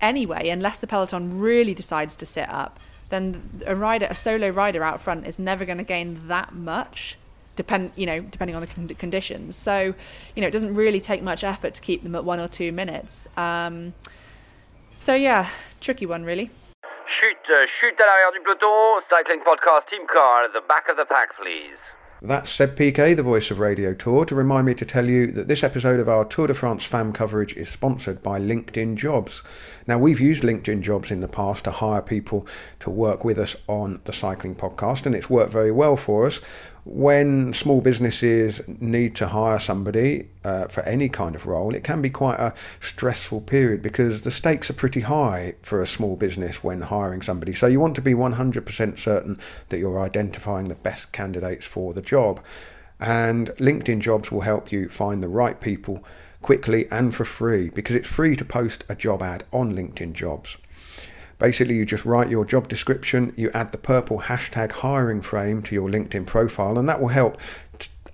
[0.00, 2.78] anyway, unless the peloton really decides to sit up,
[3.10, 7.16] then a rider, a solo rider out front, is never going to gain that much
[7.58, 9.56] depend you know depending on the con- conditions.
[9.56, 9.92] So
[10.34, 12.72] you know it doesn't really take much effort to keep them at one or two
[12.72, 13.28] minutes.
[13.36, 13.92] Um,
[14.96, 15.50] so yeah
[15.80, 16.50] tricky one really.
[17.20, 20.96] Chute, euh, chute à l'arrière du peloton, cycling podcast team car at the back of
[20.96, 21.80] the pack, please.
[22.20, 25.46] That's Seb Piquet, the voice of Radio Tour, to remind me to tell you that
[25.46, 29.40] this episode of our Tour de France Femmes coverage is sponsored by LinkedIn Jobs.
[29.86, 32.44] Now, we've used LinkedIn Jobs in the past to hire people
[32.80, 36.40] to work with us on the cycling podcast, and it's worked very well for us.
[36.90, 42.00] When small businesses need to hire somebody uh, for any kind of role, it can
[42.00, 46.64] be quite a stressful period because the stakes are pretty high for a small business
[46.64, 47.54] when hiring somebody.
[47.54, 52.00] So you want to be 100% certain that you're identifying the best candidates for the
[52.00, 52.40] job.
[52.98, 56.02] And LinkedIn Jobs will help you find the right people
[56.40, 60.56] quickly and for free because it's free to post a job ad on LinkedIn Jobs.
[61.38, 65.74] Basically, you just write your job description, you add the purple hashtag hiring frame to
[65.74, 67.38] your LinkedIn profile, and that will help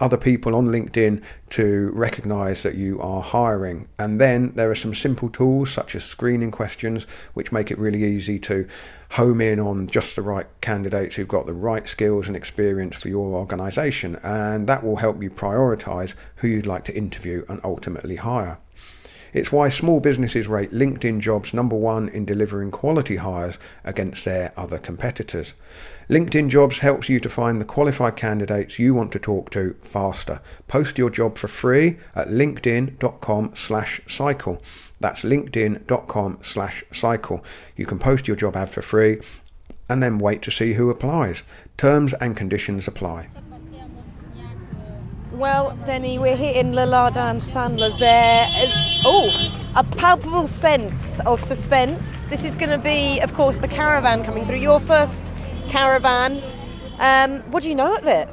[0.01, 3.89] other people on LinkedIn to recognize that you are hiring.
[3.99, 8.05] And then there are some simple tools such as screening questions, which make it really
[8.05, 8.67] easy to
[9.11, 13.09] home in on just the right candidates who've got the right skills and experience for
[13.09, 14.17] your organization.
[14.23, 18.59] And that will help you prioritize who you'd like to interview and ultimately hire.
[19.35, 24.53] It's why small businesses rate LinkedIn jobs number one in delivering quality hires against their
[24.57, 25.55] other competitors.
[26.09, 30.41] LinkedIn jobs helps you to find the qualified candidates you want to talk to faster.
[30.69, 34.63] Post your job for free at linkedin.com slash cycle.
[35.01, 37.45] That's linkedin.com slash cycle.
[37.77, 39.21] You can post your job ad for free
[39.89, 41.43] and then wait to see who applies.
[41.77, 43.29] Terms and conditions apply.
[45.35, 48.47] Well, Denny, we're here in Le Lardin Saint Lazare.
[49.05, 52.23] Oh, a palpable sense of suspense.
[52.31, 54.57] This is going to be, of course, the caravan coming through.
[54.59, 55.35] Your first
[55.69, 56.43] caravan.
[56.99, 58.29] Um, what do you know of it?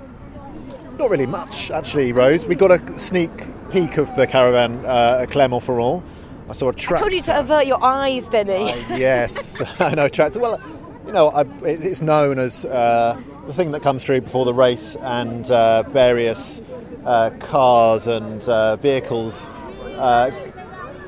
[0.99, 2.45] Not really much, actually, Rose.
[2.45, 3.31] We got a sneak
[3.71, 6.03] peek of the caravan uh, at Clermont-Ferrand.
[6.49, 6.99] I saw a track.
[6.99, 8.65] I told you to avert your eyes, Denny.
[8.89, 10.39] yes, I know tractor.
[10.39, 10.59] Well,
[11.05, 14.53] you know, I, it- it's known as uh, the thing that comes through before the
[14.53, 16.61] race, and uh, various
[17.05, 19.49] uh, cars and uh, vehicles
[19.97, 20.31] uh,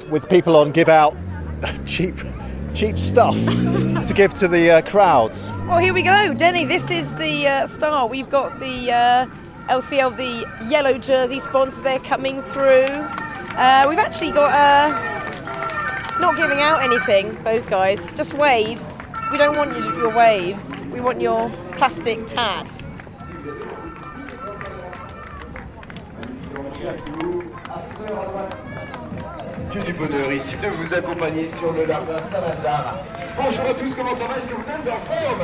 [0.09, 1.15] with people on give out
[1.85, 2.15] cheap,
[2.73, 5.51] cheap stuff to give to the uh, crowds.
[5.67, 6.65] Well, here we go, Denny.
[6.65, 8.09] This is the start.
[8.09, 9.27] We've got the
[9.69, 11.83] LCL, the yellow jersey sponsor.
[11.83, 12.87] They're coming through.
[13.87, 14.51] We've actually got
[16.19, 17.41] not giving out anything.
[17.43, 19.11] Those guys, just waves.
[19.31, 20.79] We don't want your waves.
[20.91, 22.85] We want your plastic tat.
[29.71, 32.97] Que du bonheur ici de vous accompagner sur le Lardin Saint-Lazare.
[33.37, 35.43] Bonjour à tous, comment ça va Est-ce que vous êtes en forme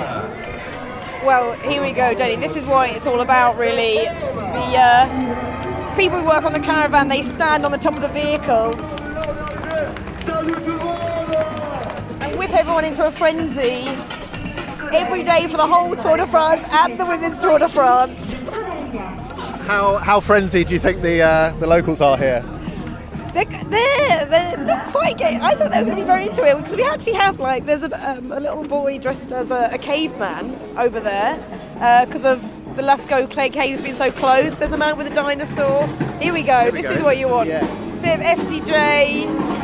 [1.25, 2.35] Well, here we go, Denny.
[2.35, 4.03] This is what it's all about, really.
[4.03, 8.09] The uh, people who work on the caravan, they stand on the top of the
[8.09, 8.99] vehicles
[12.19, 13.87] and whip everyone into a frenzy
[14.91, 18.35] every day for the whole Tour de France and the Women's Tour de France.
[19.69, 22.41] How, how frenzied do you think the uh, the locals are here?
[23.35, 25.41] They're, they're, they're not quite getting.
[25.41, 27.65] I thought they were going to be very into it because we actually have like
[27.65, 31.37] there's a, um, a little boy dressed as a, a caveman over there
[32.03, 32.41] because of
[32.77, 34.57] the Lascaux Clay Caves being so close.
[34.57, 35.85] There's a man with a dinosaur.
[36.19, 36.71] Here we go.
[36.71, 36.93] we this go.
[36.93, 37.49] is what you want.
[37.49, 37.69] Yes.
[37.99, 39.59] Bit of FDJ.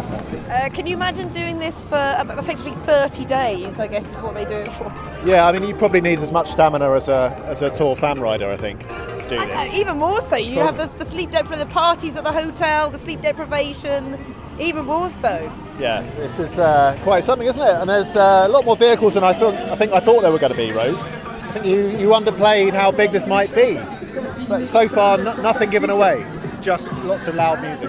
[0.00, 3.78] Uh, can you imagine doing this for about effectively 30 days?
[3.80, 4.92] I guess is what they do it for.
[5.24, 8.20] Yeah, I mean, you probably need as much stamina as a as a Tour fan
[8.20, 9.74] rider, I think, to do Uh, this.
[9.74, 12.98] even more so, you have the, the sleep deprivation, the parties at the hotel, the
[12.98, 14.18] sleep deprivation.
[14.58, 15.50] Even more so.
[15.78, 17.74] Yeah, this is uh, quite something, isn't it?
[17.76, 19.54] And there's uh, a lot more vehicles than I thought.
[19.54, 21.08] I think I thought there were going to be, Rose.
[21.08, 23.78] I think you, you underplayed how big this might be,
[24.48, 26.26] but so far no, nothing given away.
[26.60, 27.88] Just lots of loud music.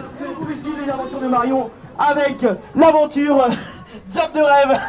[1.97, 3.49] Avec l'aventure
[4.13, 4.79] Job de rêve.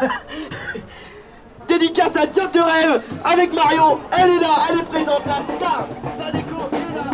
[1.68, 3.98] Dédicace à Job de rêve avec Marion.
[4.11, 5.42] Elle est là, elle est présente là.
[5.57, 5.86] Star,
[6.18, 7.05] la déco est là.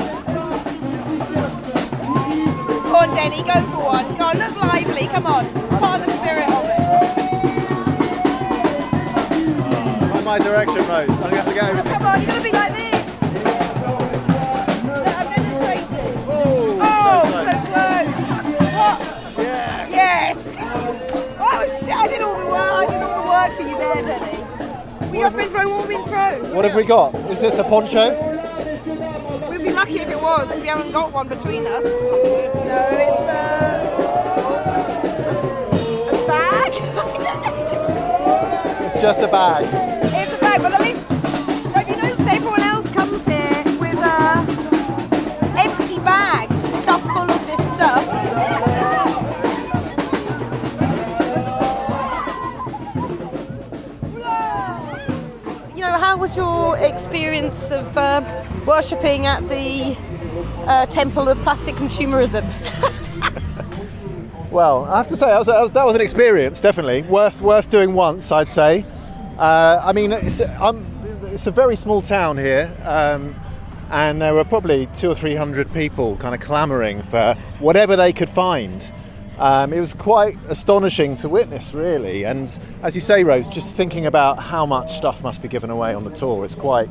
[2.88, 4.06] Come on, Denny, go for one.
[4.16, 5.06] Go on, look lively.
[5.08, 6.80] Come on, of the spirit of it.
[10.18, 11.10] In my direction, Rose.
[11.10, 12.87] I'm going to have to over Come on, you're gonna be like this.
[23.38, 24.36] Work for you there, Denny.
[25.12, 26.56] We sprint throw, what have we been?
[26.56, 27.14] What have we got?
[27.30, 28.10] Is this a poncho?
[29.48, 31.84] We'd be lucky if it was, because we haven't got one between us.
[31.84, 33.84] No, it's uh,
[36.12, 36.72] a bag.
[38.88, 39.97] It's just a bag.
[56.78, 59.96] Experience of uh, worshipping at the
[60.66, 62.44] uh, Temple of Plastic Consumerism?
[64.50, 67.92] Well, I have to say that was, that was, an experience, definitely worth worth doing
[67.92, 68.82] once, I'd say.
[69.36, 70.86] Uh, I mean, it's, um,
[71.24, 73.34] it's a very small town here, um,
[73.90, 78.10] and there were probably two or three hundred people kind of clamouring for whatever they
[78.10, 78.90] could find.
[79.38, 82.24] Um, it was quite astonishing to witness, really.
[82.24, 85.94] And as you say, Rose, just thinking about how much stuff must be given away
[85.94, 86.88] on the tour, it's quite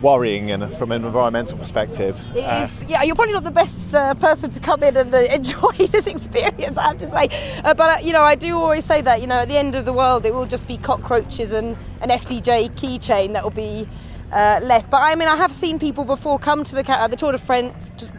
[0.00, 2.22] worrying and from an environmental perspective.
[2.34, 5.12] It Uh, is- yeah, you're probably not the best uh, person to come in and
[5.14, 7.28] uh, enjoy this experience, I have to say.
[7.64, 9.74] Uh, but, uh, you know, I do always say that, you know, at the end
[9.74, 13.88] of the world, it will just be cockroaches and an FDJ keychain that will be
[14.32, 14.90] uh, left.
[14.90, 17.74] But I mean, I have seen people before come to the, the Tour de France,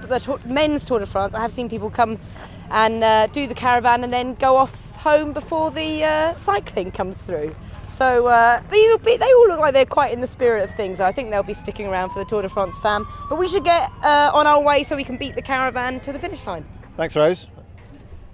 [0.08, 1.34] the Tour, men's Tour de France.
[1.36, 2.18] I have seen people come
[2.70, 7.22] and uh, do the caravan and then go off home before the uh, cycling comes
[7.22, 7.56] through.
[7.88, 10.76] So uh, these will be, they all look like they're quite in the spirit of
[10.76, 11.00] things.
[11.00, 13.08] I think they'll be sticking around for the Tour de France Femmes.
[13.30, 16.12] But we should get uh, on our way so we can beat the caravan to
[16.12, 16.66] the finish line.
[16.98, 17.48] Thanks, Rose.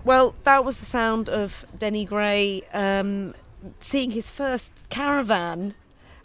[0.04, 3.36] Well, that was the sound of Denny Gray um,
[3.80, 5.76] seeing his first caravan,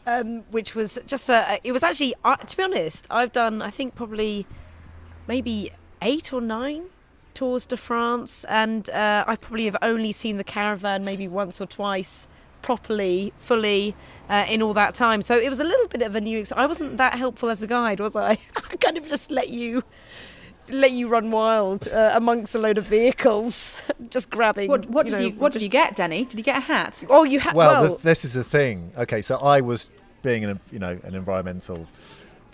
[0.07, 1.61] um, which was just a.
[1.63, 4.47] It was actually, uh, to be honest, I've done I think probably
[5.27, 6.85] maybe eight or nine
[7.37, 11.67] tours de France, and uh, I probably have only seen the caravan maybe once or
[11.67, 12.27] twice
[12.63, 13.95] properly, fully.
[14.29, 16.41] Uh, in all that time, so it was a little bit of a new.
[16.41, 18.31] Ex- I wasn't that helpful as a guide, was I?
[18.57, 19.85] I kind of just let you
[20.69, 23.81] let you run wild uh, amongst a load of vehicles,
[24.11, 24.69] just grabbing.
[24.69, 26.25] What, what did know, you What did you get, Denny?
[26.25, 27.05] Did you get a hat?
[27.09, 27.55] Oh, you had.
[27.55, 28.91] well, Well, th- this is the thing.
[28.99, 29.91] Okay, so I was
[30.23, 31.87] being an you know an environmental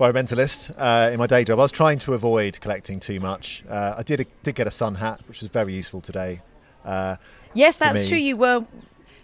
[0.03, 1.59] environmentalist uh, in my day job.
[1.59, 3.65] I was trying to avoid collecting too much.
[3.69, 6.43] Uh, I did did get a sun hat, which was very useful today.
[6.85, 7.17] Uh,
[7.55, 8.19] yes, that's me, true.
[8.19, 8.65] You were.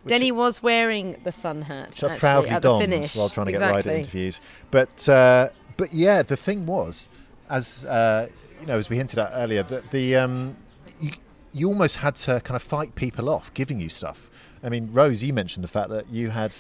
[0.07, 1.89] Denny was wearing the sun hat.
[1.89, 3.17] which I actually, proudly at donned finish.
[3.17, 3.91] while trying to get exactly.
[3.91, 4.41] rider interviews.
[4.71, 7.09] But uh, but yeah, the thing was,
[7.51, 8.29] as uh,
[8.61, 10.57] you know, as we hinted at earlier, that the um,
[11.01, 11.11] you,
[11.53, 14.31] you almost had to kind of fight people off giving you stuff.
[14.63, 16.57] I mean, Rose, you mentioned the fact that you had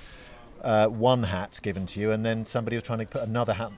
[0.62, 3.73] uh, one hat given to you, and then somebody was trying to put another hat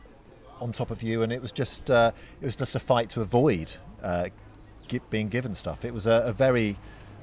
[0.61, 3.20] on top of you, and it was just uh, it was just a fight to
[3.20, 4.28] avoid uh,
[5.11, 5.84] being given stuff.
[5.84, 6.76] It was a, a very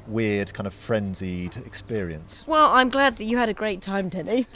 [0.08, 2.46] weird kind of frenzied experience.
[2.48, 4.46] Well, I'm glad that you had a great time, Denny.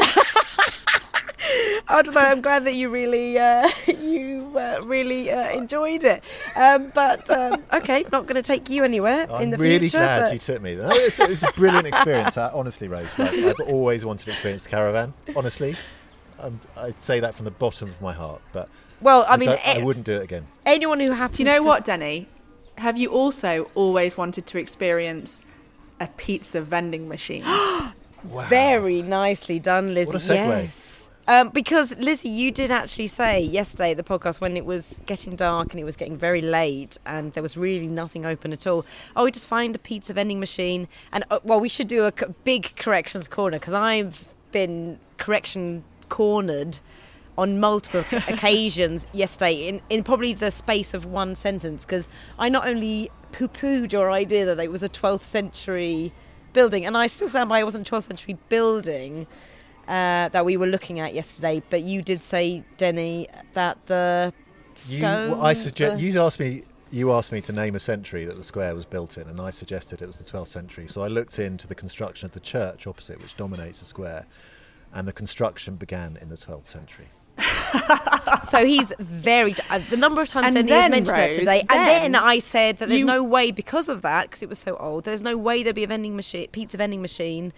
[1.87, 2.21] I don't know.
[2.21, 6.23] I'm glad that you really, uh, you uh, really uh, enjoyed it.
[6.55, 9.97] Um, but um, okay, not going to take you anywhere I'm in the really future.
[9.97, 10.73] Really glad but- you took me.
[10.73, 12.37] It's, it's a brilliant experience.
[12.37, 15.13] uh, honestly, Rose, like, I've always wanted to experience the caravan.
[15.35, 15.75] Honestly,
[16.41, 18.41] um, I'd say that from the bottom of my heart.
[18.53, 18.69] But
[19.01, 20.47] Well, I mean, don't- I wouldn't do it again.
[20.65, 22.27] Anyone who happens Do you know to what, Denny?
[22.77, 25.43] Have you also always wanted to experience
[25.99, 27.43] a pizza vending machine?
[27.45, 27.93] wow.
[28.49, 30.07] Very nicely done, Lizzy.
[30.13, 30.63] What a segue.
[30.63, 30.87] Yes.
[31.27, 35.35] Um, because Lizzy, you did actually say yesterday at the podcast when it was getting
[35.35, 38.85] dark and it was getting very late and there was really nothing open at all.
[39.15, 42.11] Oh, we just find a pizza vending machine and uh, well, we should do a
[42.17, 46.77] c- big corrections corner because I've been correction cornered
[47.37, 52.07] on multiple occasions yesterday in, in probably the space of one sentence because
[52.37, 56.13] I not only poo pooed your idea that it was a 12th century
[56.53, 59.25] building, and I still stand by it wasn't a 12th century building
[59.87, 64.33] uh, that we were looking at yesterday, but you did say, Denny, that the
[64.89, 65.31] You, stone.
[65.31, 66.63] well, I suggest the- you asked me.
[66.93, 69.49] You asked me to name a century that the square was built in, and I
[69.49, 70.87] suggested it was the 12th century.
[70.89, 74.25] So I looked into the construction of the church opposite, which dominates the square,
[74.93, 77.07] and the construction began in the 12th century.
[78.43, 79.55] so he's very.
[79.69, 82.11] Uh, the number of times And Denny has then, mentioned that Rose, today, and then
[82.11, 84.75] then I said that there's you- no way because of that, because it was so
[84.77, 85.05] old.
[85.05, 87.53] There's no way there'd be a vending machine, pizza vending machine,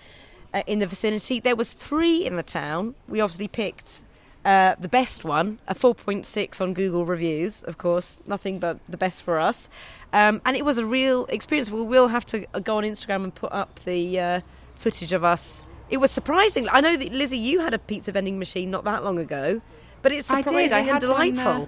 [0.53, 1.39] uh, in the vicinity.
[1.39, 2.95] There was three in the town.
[3.07, 4.03] We obviously picked.
[4.45, 9.23] Uh, the best one, a 4.6 on Google reviews, of course, nothing but the best
[9.23, 9.69] for us.
[10.11, 11.71] Um, and it was a real experience.
[11.71, 14.41] We will have to uh, go on Instagram and put up the uh,
[14.77, 15.63] footage of us.
[15.93, 16.67] It was surprising.
[16.71, 19.61] I know that Lizzy, you had a pizza vending machine not that long ago,
[20.01, 21.63] but it's I surprising I and had one, delightful.
[21.63, 21.65] uh,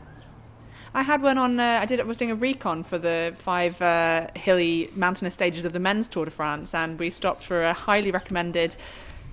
[0.95, 1.59] I had one on.
[1.59, 1.99] Uh, I did.
[1.99, 6.07] I was doing a recon for the five uh, hilly mountainous stages of the men's
[6.07, 8.76] Tour de France, and we stopped for a highly recommended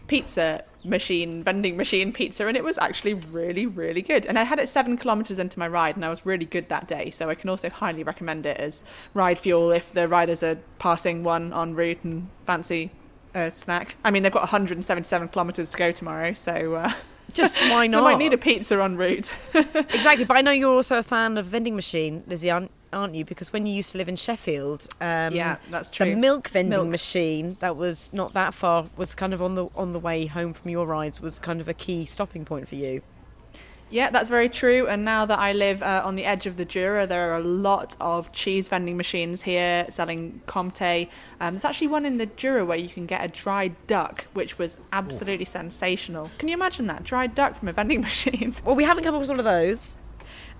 [0.08, 4.26] pizza machine, vending machine pizza, and it was actually really, really good.
[4.26, 6.86] And I had it seven kilometers into my ride, and I was really good that
[6.86, 7.10] day.
[7.10, 8.84] So I can also highly recommend it as
[9.14, 12.90] ride fuel if the riders are passing one en route and fancy
[13.34, 13.96] a snack.
[14.04, 16.74] I mean, they've got 177 kilometers to go tomorrow, so.
[16.74, 16.92] Uh,
[17.32, 18.02] Just why so they not?
[18.04, 19.30] might need a pizza en route.
[19.54, 23.24] exactly, but I know you're also a fan of vending machine, Lizzy, aren't, aren't you?
[23.24, 26.10] Because when you used to live in Sheffield, um, Yeah, that's true.
[26.10, 26.88] The milk vending Milk.
[26.88, 30.52] machine that was not that far was kind of on the on the way home
[30.52, 33.00] from your rides was kind of a key stopping point for you.
[33.92, 34.88] Yeah, that's very true.
[34.88, 37.42] And now that I live uh, on the edge of the Jura, there are a
[37.44, 41.10] lot of cheese vending machines here selling Comté.
[41.40, 44.58] Um, there's actually one in the Jura where you can get a dried duck, which
[44.58, 46.30] was absolutely sensational.
[46.38, 47.04] Can you imagine that?
[47.04, 48.56] Dried duck from a vending machine.
[48.64, 49.98] Well, we haven't come across one of those.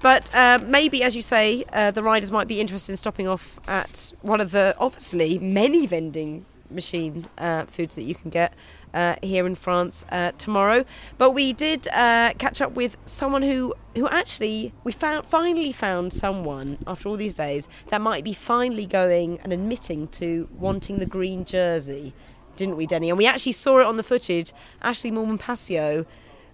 [0.03, 3.59] But um, maybe, as you say, uh, the riders might be interested in stopping off
[3.67, 8.53] at one of the obviously many vending machine uh, foods that you can get
[8.95, 10.85] uh, here in France uh, tomorrow.
[11.19, 16.13] But we did uh, catch up with someone who, who actually we found finally found
[16.13, 21.07] someone after all these days that might be finally going and admitting to wanting the
[21.07, 22.15] green jersey,
[22.57, 23.09] didn't we, Denny?
[23.09, 24.53] And we actually saw it on the footage.
[24.83, 26.07] Ashleigh Moolman-Pasio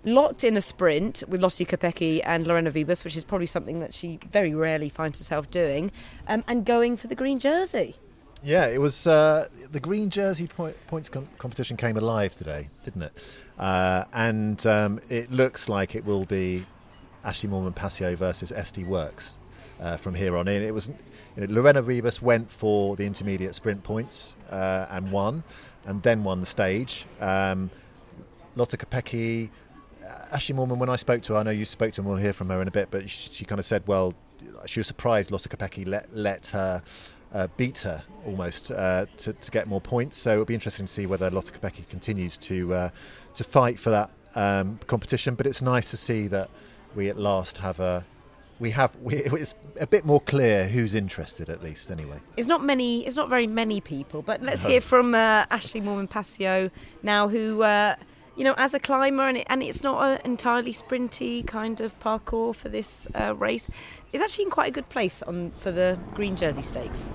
[0.05, 3.93] locked in a sprint with Lottie Kopecky and Lorena Wiebes, which is probably something that
[3.93, 5.91] she very rarely finds herself doing,
[6.27, 7.97] um, and going for the green jersey.
[8.43, 13.03] Yeah, it was uh, the green jersey point, points com- competition came alive today, didn't
[13.03, 13.13] it?
[13.59, 16.65] Uh, and um, it looks like it will be
[17.25, 19.37] Ashleigh Moolman-Pasio versus SD Worx
[19.81, 20.63] uh, from here on in.
[20.63, 20.89] It was
[21.37, 25.43] you know, Lorena Wiebes went for the intermediate sprint points uh, and won,
[25.85, 27.07] and then won the stage.
[27.21, 27.71] Um,
[28.55, 29.51] Lotte Kopecky,
[30.07, 30.79] uh, Ashleigh Moolman.
[30.79, 32.09] When I spoke to her, I know you spoke to her.
[32.09, 34.15] We'll hear from her in a bit, but she, she kind of said, well,
[34.67, 36.83] she was surprised Lotte Kopecky let let her.
[37.35, 40.17] Uh, beat her almost uh, to, to get more points.
[40.17, 42.91] So it'll be interesting to see whether Lotte Kopecky continues to uh,
[43.35, 45.35] to fight for that um, competition.
[45.35, 46.49] But it's nice to see that
[46.95, 48.07] we at last have a
[48.59, 52.19] we have we, it's a bit more clear who's interested at least anyway.
[52.39, 53.07] It's not many.
[53.07, 54.23] It's not very many people.
[54.23, 54.71] But let's No.
[54.71, 56.71] hear from uh, Ashleigh Moolman-Pasio
[57.03, 57.63] now, who.
[58.39, 61.99] You know, as a climber, and, it, and it's not an entirely sprinty kind of
[61.99, 63.69] parcours for this uh, race,
[64.13, 67.11] is actually in quite a good place on for the Green Jersey Stakes.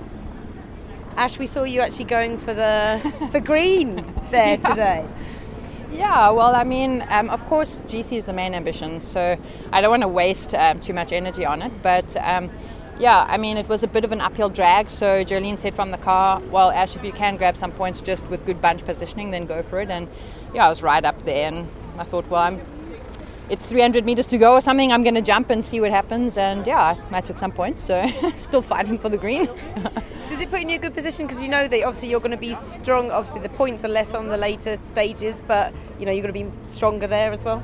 [1.16, 3.00] Ash, we saw you actually going for the
[3.32, 4.68] for green there Yeah.
[4.68, 5.06] today.
[5.94, 9.38] Yeah, well, I mean, um, of course, GC is the main ambition, so
[9.72, 11.72] I don't want to waste um, too much energy on it.
[11.82, 12.50] But um,
[12.98, 14.90] yeah, I mean, it was a bit of an uphill drag.
[14.90, 18.26] So Jolien said from the car, "Well, Ash, if you can grab some points just
[18.28, 20.08] with good bunch positioning, then go for it." And
[20.54, 21.68] yeah, I was right up there, and
[21.98, 22.62] I thought, well, I'm.
[23.50, 24.94] It's 300 meters to go or something.
[24.94, 26.38] I'm going to jump and see what happens.
[26.38, 29.46] And yeah, I took some points, so still fighting for the green.
[30.30, 32.32] Does it put you in a good position because you know that obviously you're going
[32.32, 33.12] to be strong.
[33.12, 36.52] Obviously, the points are less on the later stages, but you know you're going to
[36.52, 37.62] be stronger there as well.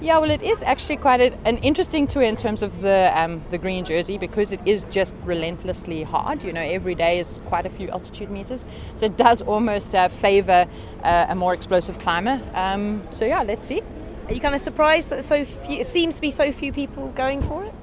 [0.00, 3.42] Yeah, well, it is actually quite a, an interesting tour in terms of the um,
[3.50, 6.44] the green jersey because it is just relentlessly hard.
[6.44, 10.06] You know, every day is quite a few altitude meters, so it does almost uh,
[10.06, 10.68] favour
[11.02, 12.40] uh, a more explosive climber.
[12.54, 13.82] Um, so yeah, let's see.
[14.28, 15.78] Are you kind of surprised that so few?
[15.78, 17.74] It seems to be so few people going for it.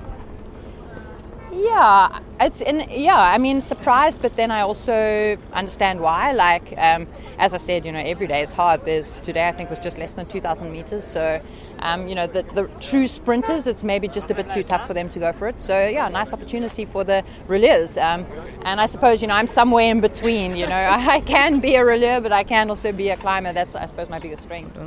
[1.55, 2.85] Yeah, it's in.
[2.89, 6.33] Yeah, I mean, surprised, but then I also understand why.
[6.33, 8.83] Like, um, as I said, you know, every day is hard.
[8.83, 11.05] There's today, I think, was just less than 2,000 meters.
[11.05, 11.41] So,
[11.79, 14.93] um, you know, the, the true sprinters, it's maybe just a bit too tough for
[14.93, 15.61] them to go for it.
[15.61, 17.97] So, yeah, nice opportunity for the rouleurs.
[17.97, 18.25] Um,
[18.63, 20.57] and I suppose, you know, I'm somewhere in between.
[20.57, 23.53] You know, I can be a rouleur, but I can also be a climber.
[23.53, 24.77] That's, I suppose, my biggest strength.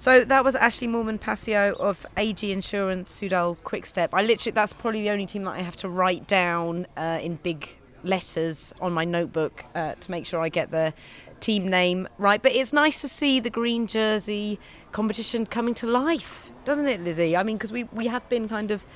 [0.00, 4.14] So that was Ashley Mormon Passio of AG Insurance Soudal Quickstep.
[4.14, 7.34] I literally that's probably the only team that I have to write down uh, in
[7.34, 7.68] big
[8.04, 10.94] letters on my notebook uh, to make sure I get the
[11.40, 12.40] team name right.
[12.40, 14.60] But it's nice to see the green jersey
[14.92, 17.36] competition coming to life, doesn't it, Lizzy?
[17.36, 18.86] I mean, because we we have been kind of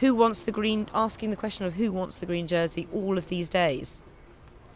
[0.00, 3.30] who wants the green, asking the question of who wants the green jersey all of
[3.30, 4.02] these days.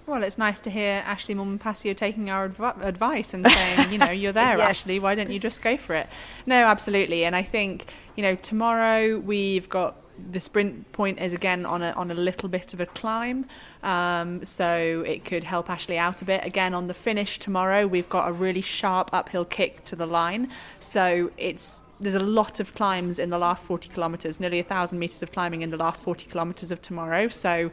[0.07, 4.11] Well, it's nice to hear Ashleigh Moolman-Pasio taking our adv- advice and saying, you know,
[4.11, 4.71] you're there, Yes.
[4.81, 5.01] Ashley.
[5.01, 6.09] Why don't you just go for it?
[6.45, 7.25] No, absolutely.
[7.25, 9.97] And I think, you know, tomorrow we've got
[10.31, 13.47] the sprint point is again on a on a little bit of a climb,
[13.83, 16.45] um, so it could help Ashley out a bit.
[16.45, 20.51] Again, on the finish tomorrow, we've got a really sharp uphill kick to the line,
[20.79, 24.99] so it's there's a lot of climbs in the last 40 kilometres, nearly a thousand
[25.01, 27.27] metres of climbing in the last 40 kilometres of tomorrow.
[27.29, 27.71] So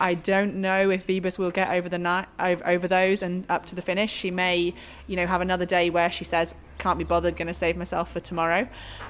[0.00, 3.74] I don't know if Wiebes will get over the night over, those and up to
[3.74, 4.10] the finish.
[4.10, 4.72] She may,
[5.06, 8.12] you know, have another day where she says, "Can't be bothered, going to save myself
[8.12, 8.66] for tomorrow,"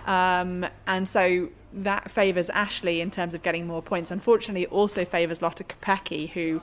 [0.07, 4.11] um, and so that favours Ashley in terms of getting more points.
[4.11, 6.61] Unfortunately, it also favours Lotte Kopecky, who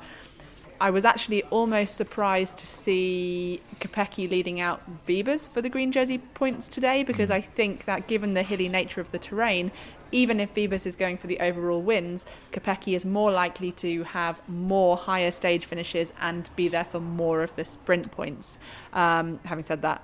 [0.81, 6.17] I was actually almost surprised to see Kopecky leading out Wiebes for the green jersey
[6.17, 9.71] points today because I think that given the hilly nature of the terrain,
[10.13, 14.39] even if Wiebes is going for the overall wins, Kopecky is more likely to have
[14.47, 18.57] more higher stage finishes and be there for more of the sprint points.
[18.93, 20.03] Um, having said that,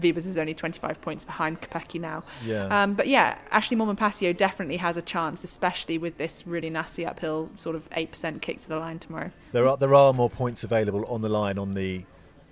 [0.00, 2.24] Wiebes is only 25 points behind Kopecky now.
[2.44, 2.64] Yeah.
[2.66, 7.50] Um, but yeah, Ashleigh Moolman-Pasio definitely has a chance, especially with this really nasty uphill
[7.56, 9.30] sort of 8% kick to the line tomorrow.
[9.52, 12.04] There are there are more points available on the line on the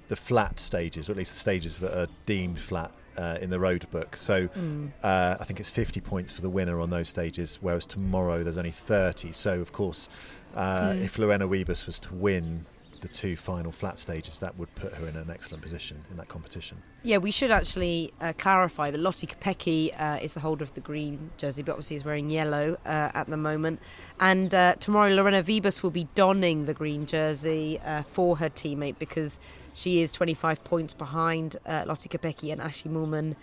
[0.08, 3.58] the flat stages, or at least the stages that are deemed flat uh, in the
[3.60, 4.16] road book.
[4.16, 4.90] So Mm.
[5.02, 8.58] uh, I think it's 50 points for the winner on those stages, whereas tomorrow there's
[8.58, 9.32] only 30.
[9.32, 10.08] So of course,
[10.54, 11.02] uh, Mm.
[11.02, 12.66] if Lorena Wiebes was to win
[13.00, 16.28] the two final flat stages, that would put her in an excellent position in that
[16.28, 16.80] competition.
[17.02, 20.80] Yeah, we should actually uh, clarify that Lottie Kopecky uh, is the holder of the
[20.80, 23.80] green jersey, but obviously is wearing yellow uh, at the moment.
[24.20, 29.00] And uh, tomorrow, Lorena Wiebes will be donning the green jersey uh, for her teammate
[29.00, 29.40] because
[29.74, 33.36] she is 25 points behind uh, Lottie Kopecky, and Ashleigh Moolman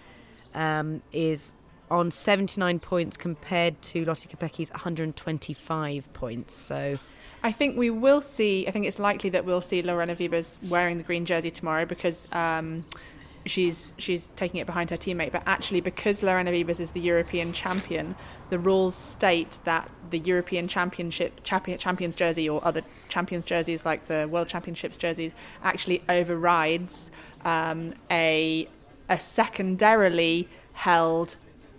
[0.53, 1.53] um, is
[1.91, 6.53] on 79 points compared to Lottie Kopecky's 125 points.
[6.53, 6.99] So.
[7.41, 8.67] I think we will see.
[8.67, 12.27] I think it's likely that we'll see Lorena Wiebes wearing the green jersey tomorrow because
[12.33, 12.85] um,
[13.45, 15.31] she's she's taking it behind her teammate.
[15.31, 18.15] But actually, because Lorena Wiebes is the European champion,
[18.49, 24.07] the rules state that the European Championship champion, champions jersey or other champions jerseys like
[24.07, 25.31] the World Championships jerseys
[25.63, 27.11] actually overrides
[27.45, 28.67] um, a
[29.09, 31.35] a secondarily held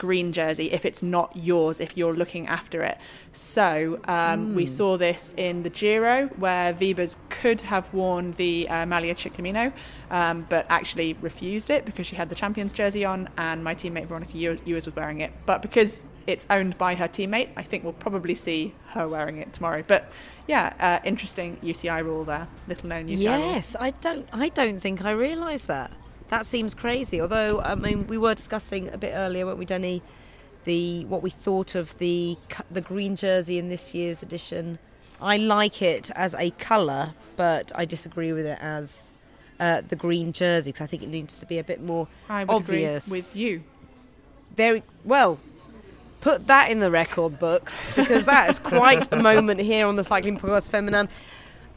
[0.07, 2.97] green jersey if it's not yours if you're looking after it
[3.33, 4.69] so um, we Mm.
[4.79, 9.73] saw this in the Giro where Wiebes could have worn the uh, Maglia Ciclamino
[10.11, 14.07] um, but actually refused it because she had the champions jersey on and my teammate
[14.07, 17.85] Veronica Ew- Ewers was wearing it but because it's owned by her teammate I think
[17.85, 20.11] we'll probably see her wearing it tomorrow but
[20.47, 24.27] yeah uh, interesting UCI rule there little known UCI rule Yes, I don't.
[24.33, 25.91] I don't think I realised that.
[26.31, 27.21] That seems crazy.
[27.21, 30.03] Although I mean, we were discussing a bit earlier, weren't we, Denny?
[30.65, 32.37] the what we thought of the
[32.71, 34.79] the green jersey in this year's edition.
[35.21, 39.13] I like it as a colour, but I disagree with it as
[39.59, 43.07] uh, the green jersey because I think it needs to be a bit more obvious.
[43.07, 43.63] agree with you.
[44.57, 45.39] There, well,
[46.23, 50.05] put that in the record books because that is quite a moment here on the
[50.05, 51.11] Cycling Podcast Féminin.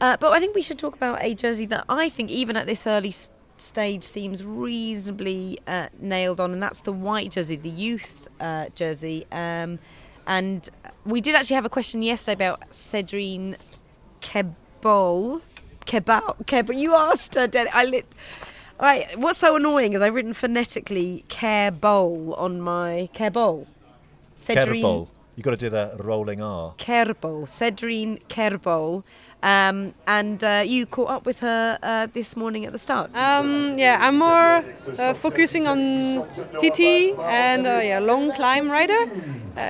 [0.00, 2.66] Uh, but I think we should talk about a jersey that I think, even at
[2.66, 3.10] this early
[3.56, 9.26] stage, seems reasonably uh, nailed on, and that's the white jersey, the youth uh, jersey.
[9.32, 9.78] Um,
[10.26, 10.68] and
[11.04, 13.56] we did actually have a question yesterday about Cedrine
[14.20, 15.42] Kebol.
[15.86, 16.44] Kebal.
[16.44, 16.76] Kebal.
[16.76, 17.70] You asked her, Denny.
[17.70, 18.06] I lit.
[18.80, 23.68] I, what's so annoying is I've written phonetically care bowl on my care bowl.
[24.38, 25.08] Kerbol.
[25.36, 26.74] You've got to do the rolling R.
[26.78, 29.02] Kerbol, Cedrine Kerbaol.
[29.44, 33.14] Um, and uh, you caught up with her uh, this morning at the start.
[33.14, 34.64] Um, yeah, I'm more
[34.98, 36.24] uh, focusing on
[36.60, 36.80] TT
[37.20, 39.02] and uh, yeah, long climb rider.
[39.54, 39.60] Uh,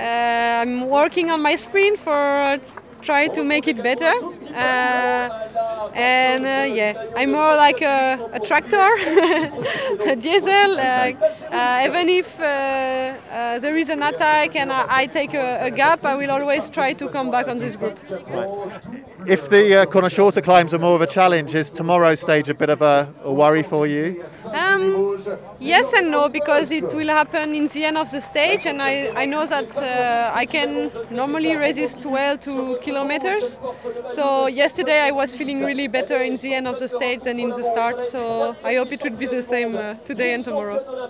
[0.61, 2.57] I'm working on my sprint for
[3.01, 4.13] try to make it better.
[4.55, 8.77] Uh, and uh, yeah, I'm more like a, a tractor,
[10.11, 10.79] a diesel.
[10.79, 11.11] Uh,
[11.51, 15.71] uh, even if uh, uh, there is an attack and I, I take a, a
[15.71, 17.99] gap, I will always try to come back on this group.
[19.27, 22.47] If the uh, kind of shorter climbs are more of a challenge, is tomorrow's stage
[22.47, 24.23] a bit of a, a worry for you?
[24.51, 25.17] Um,
[25.59, 29.09] yes and no, because it will happen in the end of the stage, and I,
[29.15, 33.59] I know that uh, I can normally resist well to kilometers.
[34.09, 37.49] So yesterday I was feeling really better in the end of the stage than in
[37.49, 38.03] the start.
[38.03, 41.09] So I hope it will be the same uh, today and tomorrow.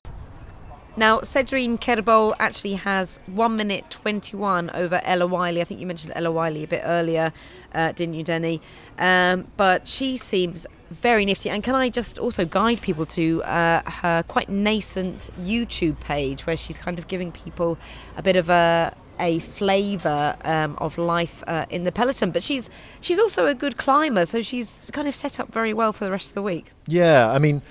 [0.98, 5.60] Now, Cedrine Kerbaol actually has 1 minute 21 over Ella Wyllie.
[5.60, 7.34] I think you mentioned Ella Wyllie a bit earlier,
[7.76, 8.62] uh, didn't you, Denny?
[8.98, 11.50] Um, but she seems very nifty.
[11.50, 16.58] And can I just also guide people to uh, her quite nascent YouTube page where
[16.58, 17.78] she's kind of giving people
[18.18, 22.70] a bit of a a flavour um, of life uh, in the peloton, but she's
[23.02, 26.12] she's also a good climber, so she's kind of set up very well for the
[26.12, 26.72] rest of the week.
[26.88, 27.62] Yeah, I mean,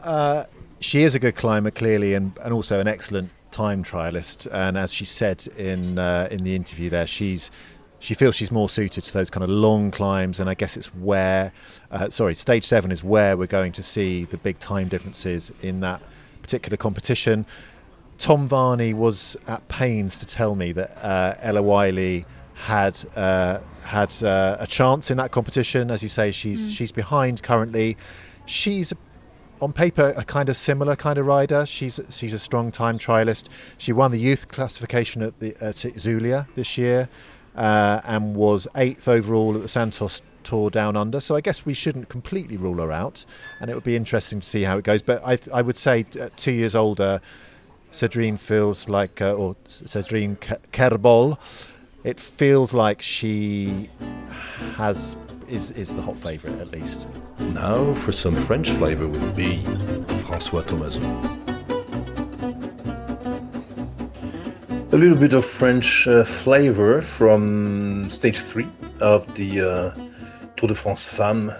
[0.00, 0.44] uh,
[0.78, 4.48] she is a good climber clearly, and, and also an excellent time trialist.
[4.50, 7.50] And as she said in uh, in the interview, there she's
[8.02, 10.88] she feels she's more suited to those kind of long climbs, and I guess it's
[10.92, 11.52] where
[11.92, 15.80] uh, sorry, stage seven is where we're going to see the big time differences in
[15.80, 16.02] that
[16.42, 17.46] particular competition.
[18.18, 24.12] Tom Varney was at pains to tell me that uh, Ella Wyllie had uh, had
[24.24, 25.88] uh, a chance in that competition.
[25.88, 26.76] As you say, she's Mm.
[26.76, 27.96] she's behind currently.
[28.46, 28.92] She's
[29.60, 31.66] on paper a kind of similar kind of rider.
[31.66, 33.46] She's she's a strong time trialist.
[33.78, 37.08] She won the youth classification at the at Zulia this year
[37.54, 41.20] uh, and was eighth overall at the Santos Tour Down Under.
[41.20, 43.24] So I guess we shouldn't completely rule her out,
[43.60, 45.02] and it would be interesting to see how it goes.
[45.02, 47.20] But I th- I would say uh, two years older.
[47.92, 50.38] Cedrine feels like, uh, or Cedrine
[50.72, 51.38] Kerbaol,
[52.04, 53.90] it feels like she
[54.76, 55.14] has
[55.46, 57.06] is is the hot favourite at least.
[57.38, 59.62] Now for some French flavour with B,
[60.24, 61.51] François Thomazeau.
[64.92, 68.68] A little bit of French uh, flavour from stage three
[69.00, 69.94] of the uh,
[70.56, 71.54] Tour de France Femmes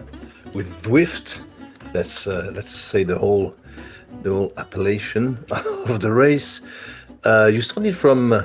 [0.53, 1.41] with Zwift.
[1.95, 3.55] Let's uh, let's say the whole
[4.22, 6.61] the whole appellation of the race.
[7.24, 8.43] Uh, you started from uh,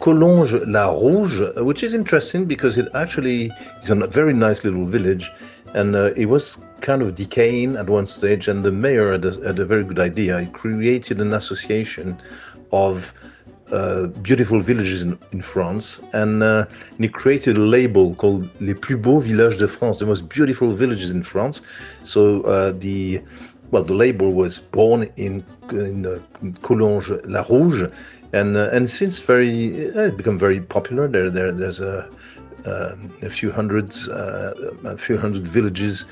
[0.00, 3.52] Collonges la Rouge, which is interesting because it actually
[3.84, 5.30] is a very nice little village,
[5.74, 8.48] and uh, it was kind of decaying at one stage.
[8.48, 10.40] And the mayor had a, had a very good idea.
[10.40, 12.20] He created an association
[12.72, 13.14] of
[13.72, 18.74] uh, beautiful villages in, in France, and, uh, and he created a label called Les
[18.74, 21.62] plus beaux villages de France, the most beautiful villages in France.
[22.04, 23.20] So uh, the
[23.72, 26.18] well, the label was born in in uh,
[26.62, 27.90] Collonges la Rouge,
[28.32, 31.08] and uh, and since very it's become very popular.
[31.08, 32.08] There there there's a
[32.64, 36.04] um, a few hundreds a few hundred villages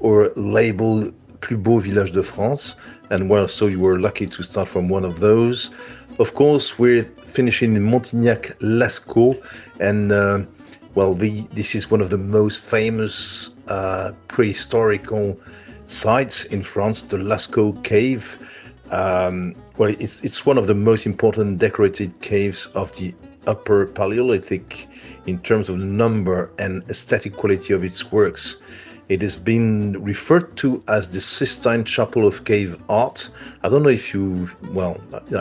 [0.00, 2.76] or labeled plus beau village de France,
[3.10, 5.70] and well, so you were lucky to start from one of those.
[6.18, 9.42] Of course, we're finishing in Montignac-Lascaux,
[9.80, 10.44] and uh,
[10.94, 15.38] well, the, this is one of the most famous uh, prehistorical
[15.86, 18.38] sites in France, the Lascaux Cave.
[18.90, 23.14] Um, well, it's it's one of the most important decorated caves of the
[23.46, 24.86] Upper Paleolithic
[25.26, 28.56] in terms of number and aesthetic quality of its works.
[29.08, 33.30] It has been referred to as the Sistine Chapel of Cave Art.
[33.62, 35.00] I don't know if you, well,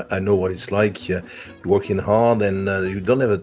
[0.10, 1.08] I, know what it's like.
[1.08, 1.24] You're
[1.66, 3.42] working hard and uh, you don't have a,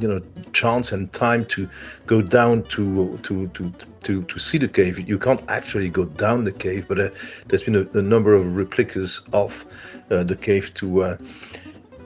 [0.00, 0.20] you know,
[0.52, 1.68] chance and time to
[2.06, 3.72] go down to to to
[4.04, 5.00] to, to see the cave.
[5.08, 7.08] You can't actually go down the cave, but uh,
[7.48, 9.64] there's been a, a number of replicas of
[10.10, 11.02] uh, the cave to.
[11.02, 11.16] Uh,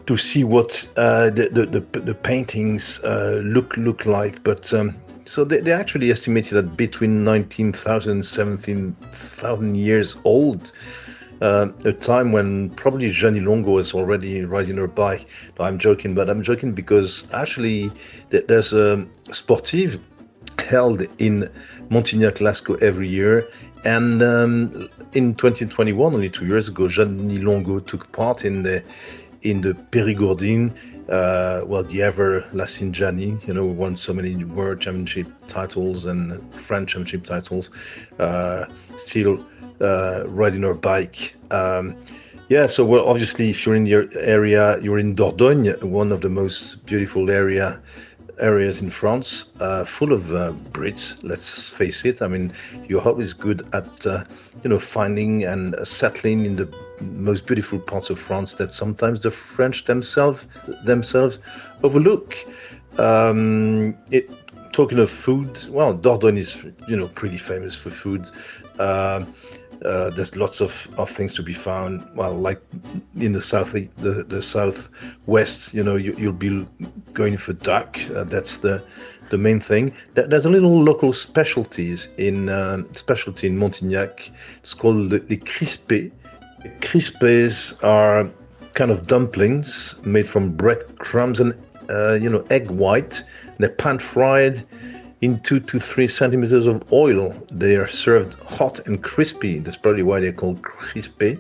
[0.07, 4.43] to see what uh, the, the, the the paintings uh, look look like.
[4.43, 4.97] But um,
[5.31, 10.73] so they, they actually estimated that between 19,000 and 17,000 years old.
[11.41, 15.27] Uh, a time when probably Jeannie Longo was already riding her bike.
[15.57, 17.93] No, I'm joking, but I'm joking because actually
[18.31, 20.03] there's a sportive
[20.59, 21.49] held in
[21.91, 23.49] Montignac-Lascaux every year.
[23.85, 28.83] And um, in 2021, only two years ago, Jeannie Longo took part in the
[29.43, 30.75] in the Périgourdine.
[31.11, 36.55] Uh, well, the ever lasting Jeannie, you know, won so many World Championship titles and
[36.55, 37.71] French Championship titles.
[38.19, 39.45] Uh, still
[39.81, 41.35] uh, riding her bike.
[41.51, 41.97] Um,
[42.49, 46.29] yeah, so well, obviously, if you're in your area, you're in Dordogne, one of the
[46.29, 47.81] most beautiful area
[48.41, 51.23] areas in France, uh, full of uh, Brits.
[51.23, 52.23] Let's face it.
[52.23, 52.53] I mean,
[52.89, 54.25] you're always good at uh,
[54.63, 56.69] you know finding and settling in the
[57.01, 60.47] most beautiful parts of France that sometimes the French themselves
[60.85, 61.39] themselves
[61.83, 62.37] overlook.
[62.99, 64.31] Um, it,
[64.73, 66.57] talking of food, well, Dordogne is
[66.89, 68.31] you know pretty famous for food.
[68.79, 69.25] Uh,
[69.85, 72.07] uh, there's lots of, of things to be found.
[72.15, 72.61] Well, like
[73.19, 76.67] in the south, the the southwest, you know, you, you'll be
[77.13, 77.99] going for duck.
[78.15, 78.83] Uh, that's the
[79.31, 79.93] the main thing.
[80.15, 84.31] There's a little local specialties in uh, specialty in Montignac.
[84.59, 86.11] It's called the, the crispé.
[86.81, 88.29] Crispés are
[88.75, 91.55] kind of dumplings made from breadcrumbs and
[91.89, 93.23] uh, you know egg white.
[93.59, 94.67] They're pan fried
[95.21, 97.35] in two to three centimeters of oil.
[97.51, 99.59] They are served hot and crispy.
[99.59, 101.39] That's probably why they're called crispy,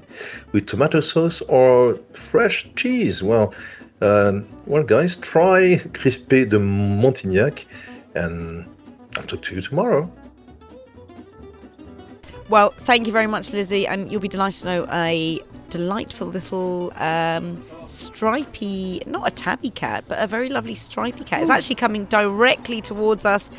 [0.52, 3.22] with tomato sauce or fresh cheese.
[3.22, 3.54] Well,
[4.02, 7.64] um, well, guys, try crispy de Montignac,
[8.14, 8.66] and
[9.16, 10.10] I'll talk to you tomorrow.
[12.48, 16.92] Well, thank you very much, Lizzy, and you'll be delighted to know a delightful little
[16.96, 21.42] um, stripy, not a tabby cat, but a very lovely stripy cat.
[21.42, 21.56] It's hmm.
[21.56, 23.50] actually coming directly towards us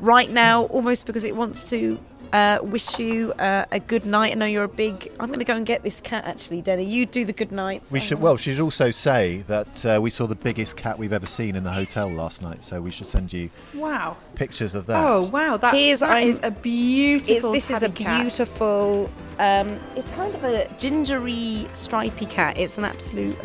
[0.00, 1.98] right now, almost because it wants to
[2.32, 4.32] uh, wish you uh, a good night.
[4.32, 5.10] I know you're a big.
[5.20, 6.24] I'm going to go and get this cat.
[6.24, 7.90] Actually, Denny, you do the good nights.
[7.92, 8.20] We should.
[8.20, 11.56] Well, she should also say that uh, we saw the biggest cat we've ever seen
[11.56, 12.64] in the hotel last night.
[12.64, 14.16] So we should send you Wow.
[14.34, 15.04] pictures of that.
[15.04, 17.52] Oh wow, that, Here's that I'm- is a beautiful.
[17.52, 19.10] This is a beautiful.
[19.38, 22.56] Um, it's kind of a gingery, stripy cat.
[22.58, 23.36] It's an absolute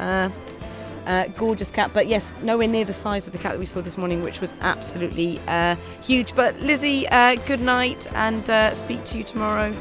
[1.09, 3.81] uh, gorgeous cat, but yes, nowhere near the size of the cat that we saw
[3.81, 6.35] this morning, which was absolutely uh, huge.
[6.35, 9.73] But Lizzy, uh, good night, and uh, speak to you tomorrow.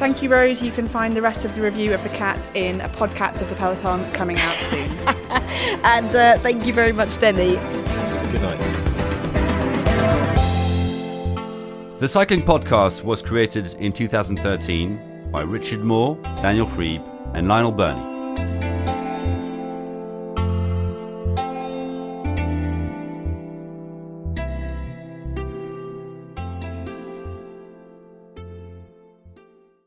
[0.00, 0.60] Thank you, Rose.
[0.60, 3.48] You can find the rest of the review of the cats in a podcast of
[3.48, 4.90] the Peloton coming out soon.
[5.84, 7.50] and uh, thank you very much, Denny.
[8.32, 8.60] Good night.
[12.00, 17.02] The Cycling Podcast was created in 2013 by Richard Moore, Daniel Friebe,
[17.34, 18.14] and Lionel Birnie.